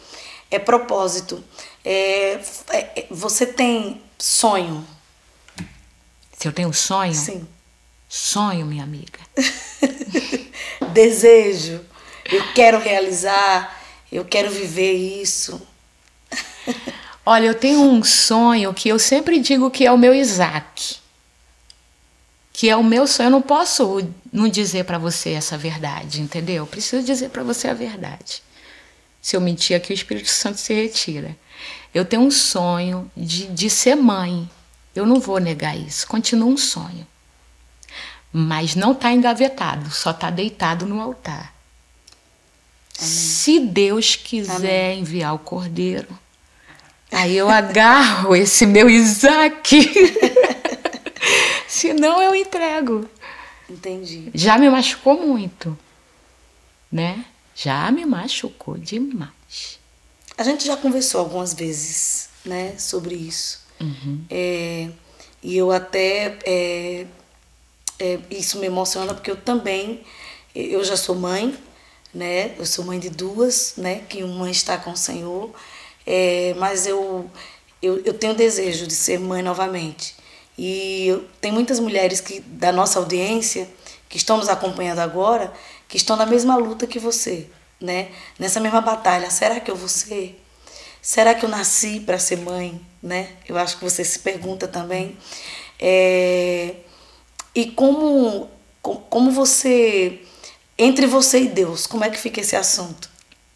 [0.51, 1.43] é propósito.
[1.85, 2.41] É,
[2.71, 4.87] é, você tem sonho?
[6.37, 7.15] Se eu tenho sonho?
[7.15, 7.47] Sim.
[8.09, 9.19] Sonho, minha amiga.
[10.93, 11.81] Desejo.
[12.31, 13.81] Eu quero realizar.
[14.11, 15.61] Eu quero viver isso.
[17.25, 21.02] Olha, eu tenho um sonho que eu sempre digo que é o meu Isaac.
[22.63, 23.27] Que é o meu sonho.
[23.27, 26.59] Eu não posso não dizer para você essa verdade, entendeu?
[26.59, 28.41] Eu preciso dizer para você a verdade.
[29.21, 31.37] Se eu mentir aqui, o Espírito Santo se retira.
[31.93, 34.49] Eu tenho um sonho de, de ser mãe.
[34.95, 36.07] Eu não vou negar isso.
[36.07, 37.05] Continua um sonho.
[38.33, 41.53] Mas não está engavetado, só está deitado no altar.
[42.97, 43.11] Amém.
[43.11, 45.01] Se Deus quiser Amém.
[45.01, 46.17] enviar o cordeiro,
[47.13, 49.93] Aí eu agarro esse meu Isaac.
[51.83, 53.09] Senão eu entrego.
[53.69, 54.31] Entendi.
[54.35, 55.77] Já me machucou muito,
[56.91, 57.25] né?
[57.55, 59.79] Já me machucou demais.
[60.37, 63.61] A gente já conversou algumas vezes, né, sobre isso.
[63.81, 64.25] Uhum.
[64.31, 64.89] É,
[65.43, 67.07] e eu até é,
[67.99, 70.03] é, isso me emociona porque eu também
[70.55, 71.57] eu já sou mãe,
[72.15, 72.55] né?
[72.59, 74.01] Eu sou mãe de duas, né?
[74.09, 75.53] Que uma está com o Senhor
[76.07, 77.31] é, mas eu,
[77.81, 80.15] eu, eu tenho desejo de ser mãe novamente.
[80.59, 83.69] E tem muitas mulheres que da nossa audiência
[84.09, 85.53] que estão nos acompanhando agora
[85.89, 87.47] que estão na mesma luta que você,
[87.81, 88.09] né?
[88.39, 89.31] Nessa mesma batalha.
[89.31, 90.43] Será que eu vou ser?
[91.03, 93.29] Será que eu nasci para ser mãe, né?
[93.47, 95.17] Eu acho que você se pergunta também.
[95.79, 96.77] É,
[97.55, 98.49] e como
[98.83, 100.23] como você
[100.79, 103.12] entre você e Deus, como é que fica esse assunto?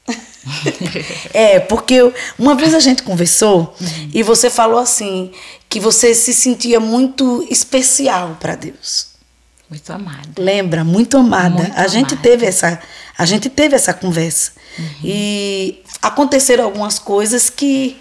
[1.34, 4.10] é, porque uma vez a gente conversou uhum.
[4.14, 5.32] e você falou assim
[5.68, 9.08] que você se sentia muito especial para Deus.
[9.68, 10.28] Muito amada.
[10.38, 10.84] Lembra?
[10.84, 11.62] Muito amada.
[11.64, 12.22] Muito a gente amada.
[12.22, 12.80] teve essa
[13.18, 14.52] a gente teve essa conversa.
[14.78, 14.86] Uhum.
[15.02, 17.96] E aconteceram algumas coisas que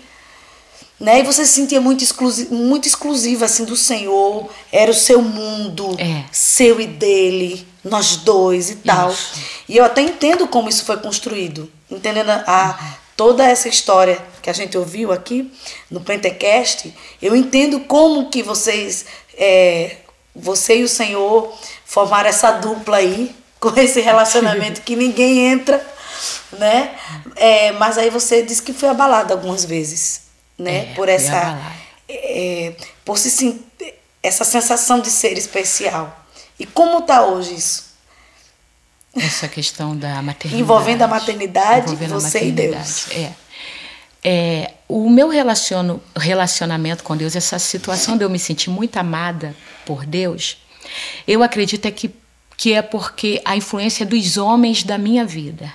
[0.99, 1.19] né?
[1.19, 5.93] E você se sentia muito, exclusiva, muito exclusiva assim do Senhor, era o seu mundo,
[5.97, 6.23] é.
[6.31, 9.11] seu e dele, nós dois e tal.
[9.11, 9.33] Isso.
[9.67, 14.53] E eu até entendo como isso foi construído, entendendo a toda essa história que a
[14.53, 15.51] gente ouviu aqui
[15.89, 19.05] no Pentecast, eu entendo como que vocês,
[19.37, 19.97] é,
[20.35, 21.51] você e o Senhor
[21.85, 25.95] formaram essa dupla aí com esse relacionamento que ninguém entra
[26.57, 26.95] né?
[27.35, 30.21] É, mas aí você disse que foi abalada algumas vezes,
[30.57, 30.91] né?
[30.91, 31.31] É, por essa,
[32.07, 33.59] é, por se sen-
[34.23, 36.25] essa sensação de ser especial.
[36.57, 37.84] E como tá hoje isso?
[39.15, 40.61] Essa questão da maternidade.
[40.61, 43.11] Envolvendo a maternidade, Envolvendo a você e maternidade, Deus.
[43.11, 43.33] É.
[44.27, 49.55] É, o meu relaciono, relacionamento com Deus, essa situação de eu me sentir muito amada
[49.85, 50.57] por Deus,
[51.27, 52.09] eu acredito é que,
[52.57, 55.71] que é porque a influência dos homens da minha vida.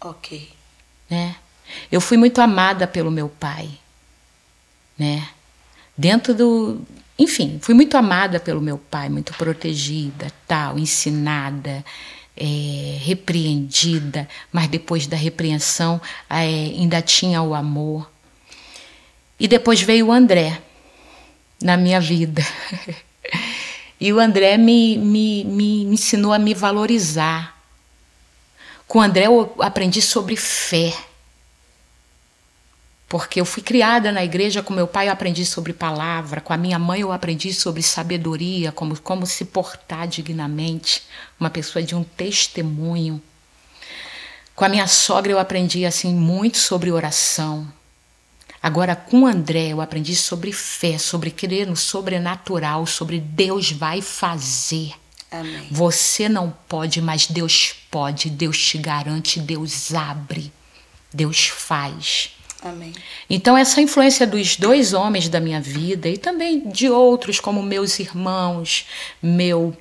[0.00, 0.50] Ok.
[1.08, 1.36] né?
[1.90, 3.68] Eu fui muito amada pelo meu pai,
[4.98, 5.28] né?
[5.96, 6.80] Dentro do,
[7.18, 11.84] enfim, fui muito amada pelo meu pai, muito protegida, tal, ensinada,
[12.36, 18.10] é, repreendida, mas depois da repreensão é, ainda tinha o amor.
[19.38, 20.60] E depois veio o André
[21.62, 22.42] na minha vida.
[24.02, 27.56] E o André me, me, me ensinou a me valorizar.
[28.88, 30.92] Com o André eu aprendi sobre fé.
[33.12, 36.56] Porque eu fui criada na igreja com meu pai, eu aprendi sobre palavra, com a
[36.56, 41.02] minha mãe eu aprendi sobre sabedoria, como, como se portar dignamente,
[41.38, 43.22] uma pessoa de um testemunho.
[44.54, 47.70] Com a minha sogra eu aprendi assim muito sobre oração.
[48.62, 54.00] Agora com o André eu aprendi sobre fé, sobre crer no sobrenatural, sobre Deus vai
[54.00, 54.94] fazer.
[55.30, 55.68] Amém.
[55.70, 58.30] Você não pode, mas Deus pode.
[58.30, 60.50] Deus te garante, Deus abre,
[61.12, 62.30] Deus faz.
[62.62, 62.92] Amém.
[63.28, 67.98] Então, essa influência dos dois homens da minha vida e também de outros, como meus
[67.98, 68.86] irmãos,
[69.20, 69.76] meu,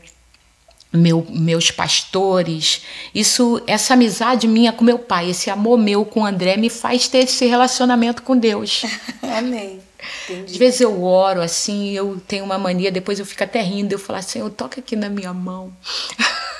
[0.91, 2.81] meu, meus pastores,
[3.13, 7.07] isso, essa amizade minha com meu pai, esse amor meu com o André me faz
[7.07, 8.81] ter esse relacionamento com Deus.
[9.21, 9.79] Amém.
[9.99, 10.57] Às Entendi.
[10.57, 14.17] vezes eu oro assim, eu tenho uma mania, depois eu fico até rindo, eu falo
[14.17, 15.71] assim, eu toca aqui na minha mão.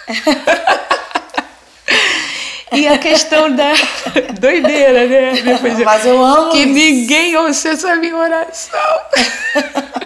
[2.71, 3.73] e a questão da
[4.39, 5.41] doideira, né?
[5.41, 8.79] Depois Mas eu amo que ninguém ouça essa minha oração.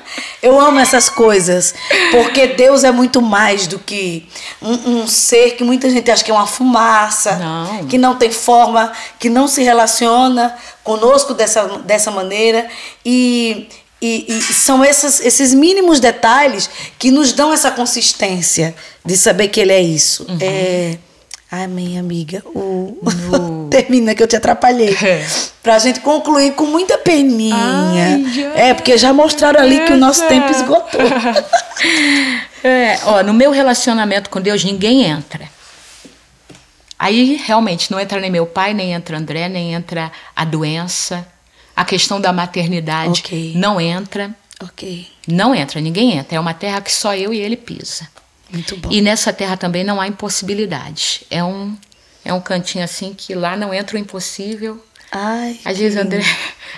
[0.46, 1.74] Eu amo essas coisas,
[2.12, 4.30] porque Deus é muito mais do que
[4.62, 7.88] um, um ser que muita gente acha que é uma fumaça, Não.
[7.88, 12.70] que não tem forma, que não se relaciona conosco dessa, dessa maneira.
[13.04, 13.68] E,
[14.00, 19.60] e, e são essas, esses mínimos detalhes que nos dão essa consistência de saber que
[19.60, 20.28] Ele é isso.
[20.30, 20.38] Uhum.
[20.40, 20.98] É...
[21.58, 22.98] Ai, minha amiga, o...
[23.32, 24.94] No- termina que eu te atrapalhei.
[25.02, 25.26] É.
[25.64, 27.56] Pra gente concluir com muita peninha.
[27.56, 31.02] Ai, é, porque já mostraram ali que o nosso tempo esgotou.
[32.64, 35.48] É, ó, no meu relacionamento com Deus, ninguém entra.
[36.98, 41.28] Aí, realmente, não entra nem meu pai, nem entra André, nem entra a doença.
[41.76, 43.54] A questão da maternidade Ok.
[43.56, 44.32] não entra.
[44.64, 46.38] ok, Não entra, ninguém entra.
[46.38, 48.08] É uma terra que só eu e ele pisa.
[48.52, 48.90] Muito bom.
[48.92, 51.24] E nessa terra também não há impossibilidades.
[51.30, 51.76] É um,
[52.24, 54.84] é um cantinho assim que lá não entra o impossível.
[55.12, 56.16] Ai, Às vezes lindo.
[56.16, 56.26] André,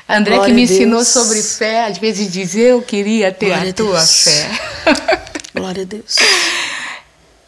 [0.10, 3.70] André Glória que me ensinou sobre fé, às vezes diz eu queria ter Glória a
[3.70, 4.24] a tua Deus.
[4.24, 4.50] fé.
[5.56, 6.16] Glória a Deus.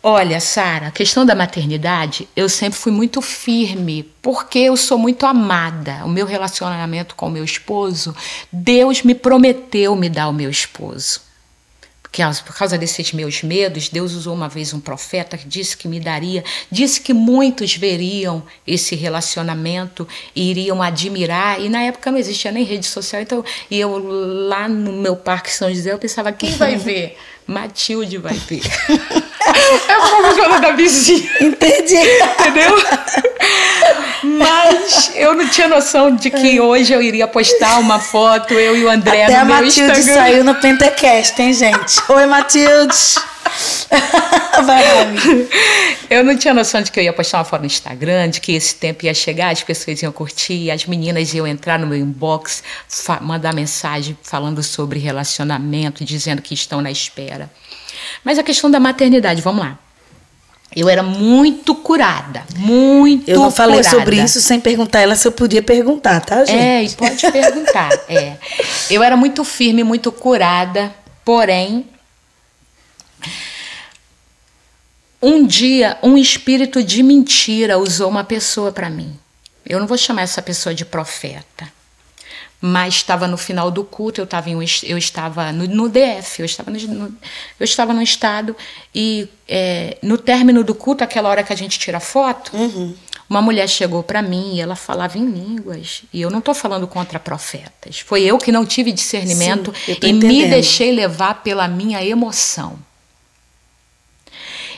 [0.01, 5.25] Olha, Sara, a questão da maternidade, eu sempre fui muito firme, porque eu sou muito
[5.25, 6.05] amada.
[6.05, 8.15] O meu relacionamento com o meu esposo,
[8.51, 11.21] Deus me prometeu me dar o meu esposo.
[12.11, 15.87] Porque por causa desses meus medos, Deus usou uma vez um profeta que disse que
[15.87, 21.61] me daria, disse que muitos veriam esse relacionamento e iriam admirar.
[21.61, 23.97] E na época não existia nem rede social, então e eu
[24.47, 27.15] lá no meu Parque São José, eu pensava, quem vai ver?
[27.45, 28.61] Matilde vai ver.
[29.87, 31.95] é o problema da vizinha Entendi.
[32.39, 32.75] entendeu?
[34.23, 38.83] Mas eu não tinha noção de que hoje eu iria postar uma foto, eu e
[38.83, 40.13] o André Até a no meu Matilde Instagram.
[40.13, 42.01] saiu no Pentecast, hein, gente?
[42.09, 42.95] Oi, Matilde.
[44.63, 44.83] Vai.
[46.09, 48.53] Eu não tinha noção de que eu ia postar uma foto no Instagram, de que
[48.53, 52.63] esse tempo ia chegar, as pessoas iam curtir, as meninas iam entrar no meu inbox,
[53.21, 57.49] mandar mensagem falando sobre relacionamento, dizendo que estão na espera.
[58.23, 59.77] Mas a questão da maternidade, vamos lá.
[60.75, 63.97] Eu era muito curada, muito Eu não falei curada.
[63.97, 66.57] sobre isso sem perguntar ela se eu podia perguntar, tá, gente?
[66.57, 67.89] É, e pode perguntar.
[68.07, 68.37] é.
[68.89, 70.93] Eu era muito firme, muito curada,
[71.25, 71.87] porém.
[75.21, 79.19] Um dia, um espírito de mentira usou uma pessoa para mim.
[79.65, 81.67] Eu não vou chamar essa pessoa de profeta,
[82.61, 86.39] mas estava no final do culto, eu estava, em um eu estava no, no DF,
[86.39, 86.77] eu estava no,
[87.59, 88.55] eu estava no estado,
[88.93, 92.51] e é, no término do culto, aquela hora que a gente tira foto,
[93.29, 96.01] uma mulher chegou para mim e ela falava em línguas.
[96.11, 97.99] E eu não estou falando contra profetas.
[97.99, 100.49] Foi eu que não tive discernimento Sim, e me entendendo.
[100.49, 102.79] deixei levar pela minha emoção.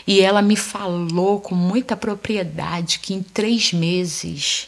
[0.06, 4.68] E ela me falou com muita propriedade que em três meses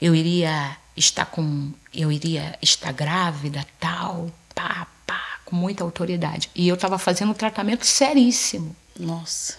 [0.00, 6.50] eu iria estar com, eu iria estar grávida, tal, pá, pá, com muita autoridade.
[6.54, 8.74] E eu estava fazendo um tratamento seríssimo.
[8.98, 9.56] Nossa.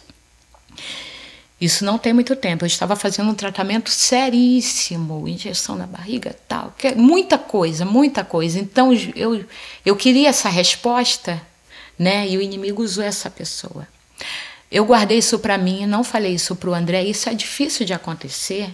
[1.63, 2.65] Isso não tem muito tempo.
[2.65, 8.23] Eu estava fazendo um tratamento seríssimo, injeção na barriga, tal, que, é muita coisa, muita
[8.23, 8.59] coisa.
[8.59, 9.45] Então eu,
[9.85, 11.41] eu queria essa resposta,
[11.97, 12.27] né?
[12.27, 13.87] E o inimigo usou essa pessoa.
[14.69, 17.03] Eu guardei isso para mim, não falei isso para o André.
[17.03, 18.73] Isso é difícil de acontecer,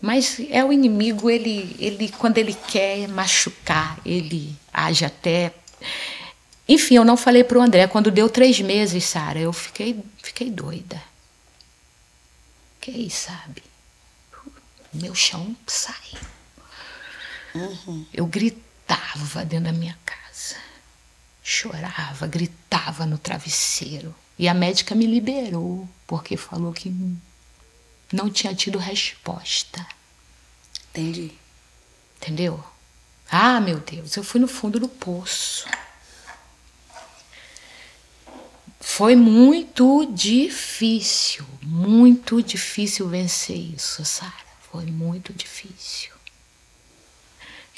[0.00, 1.30] mas é o inimigo.
[1.30, 5.52] Ele, ele, quando ele quer machucar, ele age até.
[6.68, 7.86] Enfim, eu não falei para o André.
[7.86, 11.02] Quando deu três meses, Sara, eu fiquei, fiquei doida.
[12.80, 13.62] Fiquei, sabe?
[14.92, 16.20] Meu chão saiu.
[17.54, 18.06] Uhum.
[18.12, 20.56] Eu gritava dentro da minha casa.
[21.42, 24.14] Chorava, gritava no travesseiro.
[24.38, 26.92] E a médica me liberou, porque falou que
[28.14, 29.84] não tinha tido resposta.
[30.90, 31.32] Entendi.
[32.16, 32.62] Entendeu?
[33.28, 35.66] Ah, meu Deus, eu fui no fundo do poço.
[38.80, 44.32] Foi muito difícil, muito difícil vencer isso, Sara.
[44.70, 46.12] Foi muito difícil.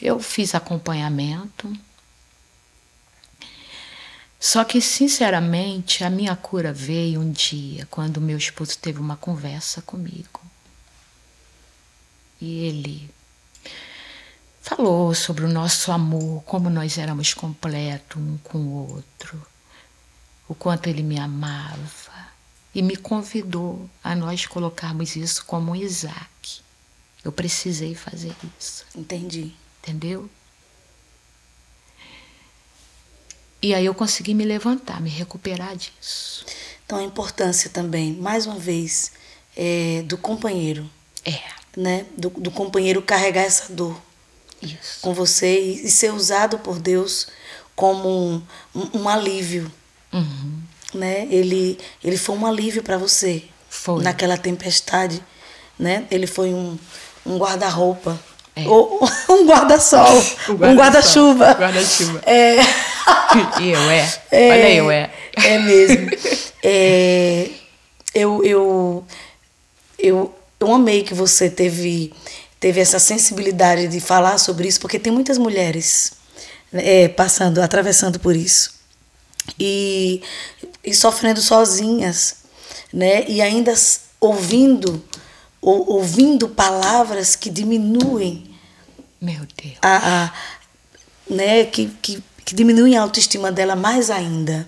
[0.03, 1.73] Eu fiz acompanhamento,
[4.39, 9.81] só que, sinceramente, a minha cura veio um dia quando meu esposo teve uma conversa
[9.83, 10.41] comigo.
[12.41, 13.11] E ele
[14.61, 19.47] falou sobre o nosso amor, como nós éramos completos um com o outro,
[20.49, 21.87] o quanto ele me amava.
[22.75, 26.61] E me convidou a nós colocarmos isso como um Isaac.
[27.25, 28.85] Eu precisei fazer isso.
[28.95, 29.57] Entendi.
[29.83, 30.29] Entendeu?
[33.67, 36.47] E aí eu consegui me levantar, me recuperar disso.
[36.87, 39.11] Então a importância também, mais uma vez,
[39.57, 40.89] é do companheiro.
[41.25, 41.41] É.
[41.77, 42.07] Né?
[42.17, 44.01] Do, do companheiro carregar essa dor
[44.63, 45.01] Isso.
[45.03, 47.27] com você e, e ser usado por Deus
[47.75, 48.43] como um,
[48.73, 49.69] um, um alívio.
[50.13, 50.61] Uhum.
[50.95, 51.27] Né?
[51.29, 54.01] Ele, ele foi um alívio para você Foi.
[54.01, 55.21] naquela tempestade.
[55.77, 56.07] Né?
[56.09, 56.79] Ele foi um,
[57.27, 58.17] um guarda-roupa.
[58.55, 58.69] É.
[58.69, 60.23] Ou um guarda-sol.
[60.51, 61.55] um guarda-chuva.
[61.55, 62.23] Guarda-chuva.
[62.25, 62.59] É.
[63.61, 64.19] E eu é.
[64.33, 65.11] Olha eu é.
[65.37, 66.11] É mesmo.
[66.69, 67.49] É,
[68.13, 69.07] eu, eu,
[69.97, 72.13] eu, eu amei que você teve,
[72.59, 76.15] teve essa sensibilidade de falar sobre isso, porque tem muitas mulheres
[76.73, 78.75] é, passando, atravessando por isso.
[79.61, 80.23] E,
[80.83, 82.39] e sofrendo sozinhas,
[82.93, 83.25] né?
[83.29, 83.73] E ainda
[84.21, 85.05] ouvindo,
[85.63, 88.51] ou, ouvindo palavras que diminuem
[89.21, 89.77] Meu Deus.
[89.81, 90.33] a, a-
[91.31, 94.67] né, que, que, que diminuem a autoestima dela mais ainda.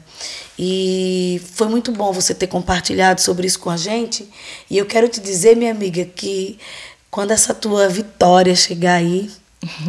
[0.59, 4.29] E foi muito bom você ter compartilhado sobre isso com a gente.
[4.69, 6.59] E eu quero te dizer, minha amiga, que
[7.11, 9.31] quando essa tua vitória chegar aí,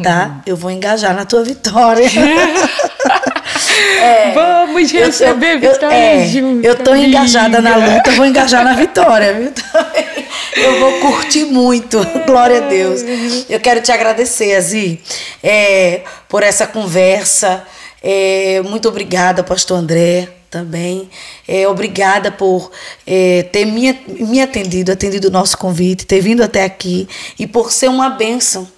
[0.02, 0.40] tá?
[0.46, 2.08] Eu vou engajar na tua vitória.
[4.34, 6.64] Vamos Eu tô- receber eu- vitória é, junto.
[6.66, 7.94] Eu tô engajada na amiga.
[7.96, 9.52] luta, eu vou engajar na vitória, viu?
[10.56, 13.00] Eu vou curtir muito, glória a Deus.
[13.48, 15.00] Eu quero te agradecer, Azi,
[15.42, 17.62] é, por essa conversa.
[18.02, 21.08] É, muito obrigada, pastor André, também.
[21.46, 22.70] É, obrigada por
[23.06, 27.70] é, ter me, me atendido, atendido o nosso convite, ter vindo até aqui e por
[27.70, 28.68] ser uma bênção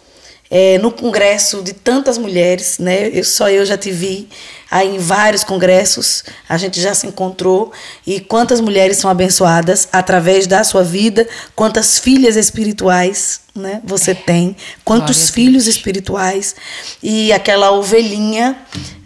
[0.55, 3.09] é, no congresso de tantas mulheres, né?
[3.09, 4.29] Eu, só eu já te vi
[4.71, 7.73] aí em vários congressos, a gente já se encontrou
[8.07, 11.27] e quantas mulheres são abençoadas através da sua vida,
[11.57, 13.81] quantas filhas espirituais, né?
[13.83, 16.55] Você tem, quantos Glória filhos espirituais
[17.03, 18.59] e aquela ovelhinha,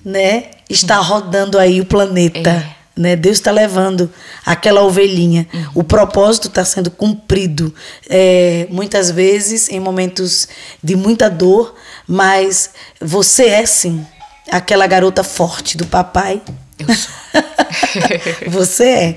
[0.04, 0.50] né?
[0.68, 2.50] Está rodando aí o planeta.
[2.50, 2.75] É.
[2.96, 3.14] Né?
[3.14, 4.10] Deus está levando
[4.44, 5.46] aquela ovelhinha.
[5.74, 7.74] O propósito está sendo cumprido.
[8.08, 10.48] É, muitas vezes em momentos
[10.82, 11.74] de muita dor,
[12.08, 12.70] mas
[13.00, 14.04] você é sim
[14.50, 16.40] aquela garota forte do papai.
[16.78, 17.10] Eu sou.
[18.48, 19.16] Você é,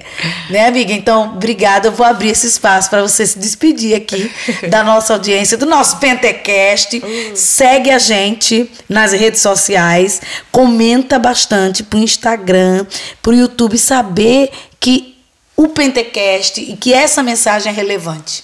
[0.49, 0.93] né, amiga?
[0.93, 1.87] Então, obrigada.
[1.87, 4.31] Eu vou abrir esse espaço para você se despedir aqui
[4.69, 7.01] da nossa audiência, do nosso Pentecast.
[7.35, 10.21] Segue a gente nas redes sociais,
[10.51, 12.85] comenta bastante pro Instagram,
[13.21, 15.15] pro YouTube saber que
[15.55, 18.43] o Pentecast e que essa mensagem é relevante.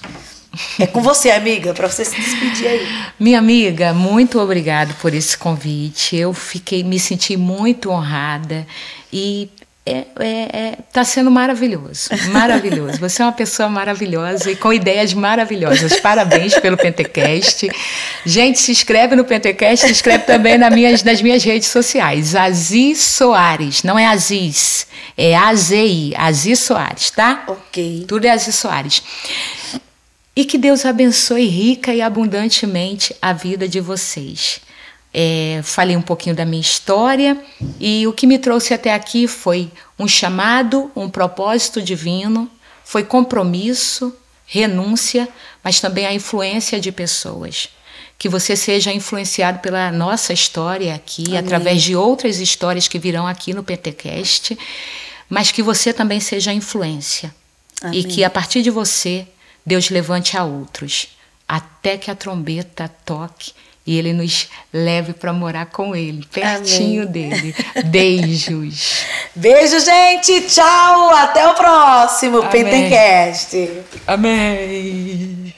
[0.79, 2.87] É com você, amiga, para você se despedir aí.
[3.19, 6.15] Minha amiga, muito obrigada por esse convite.
[6.15, 8.65] Eu fiquei, me senti muito honrada
[9.11, 9.49] e
[9.85, 12.97] é, é, tá sendo maravilhoso, maravilhoso.
[12.97, 15.99] Você é uma pessoa maravilhosa e com ideias maravilhosas.
[15.99, 17.69] Parabéns pelo Pentecast.
[18.25, 22.35] Gente, se inscreve no Pentecast, se inscreve também nas minhas, nas minhas redes sociais.
[22.35, 27.43] Aziz Soares, não é Aziz, é AZI, Aziz Soares, tá?
[27.47, 28.05] Ok.
[28.07, 29.03] Tudo é Aziz Soares.
[30.35, 34.61] E que Deus abençoe rica e abundantemente a vida de vocês.
[35.17, 37.41] É, falei um pouquinho da minha história
[37.79, 42.51] e o que me trouxe até aqui foi um chamado, um propósito divino,
[42.83, 44.13] foi compromisso,
[44.45, 45.25] renúncia,
[45.63, 47.69] mas também a influência de pessoas.
[48.19, 51.37] Que você seja influenciado pela nossa história aqui, Amém.
[51.37, 54.57] através de outras histórias que virão aqui no Pentecast,
[55.29, 57.33] mas que você também seja influência.
[57.81, 58.01] Amém.
[58.01, 59.25] E que a partir de você,
[59.65, 61.07] Deus levante a outros,
[61.47, 63.53] até que a trombeta toque
[63.85, 67.11] e ele nos leve para morar com ele, pertinho Amém.
[67.11, 67.55] dele.
[67.85, 69.05] Beijos.
[69.35, 70.41] Beijo, gente.
[70.41, 71.09] Tchau.
[71.11, 72.49] Até o próximo Amém.
[72.49, 73.69] Pentecast.
[74.07, 75.53] Amém.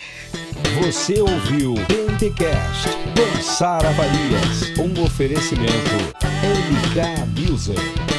[0.82, 5.96] Você ouviu Pentecast com Sara Farias, um oferecimento
[6.44, 8.17] MK Music.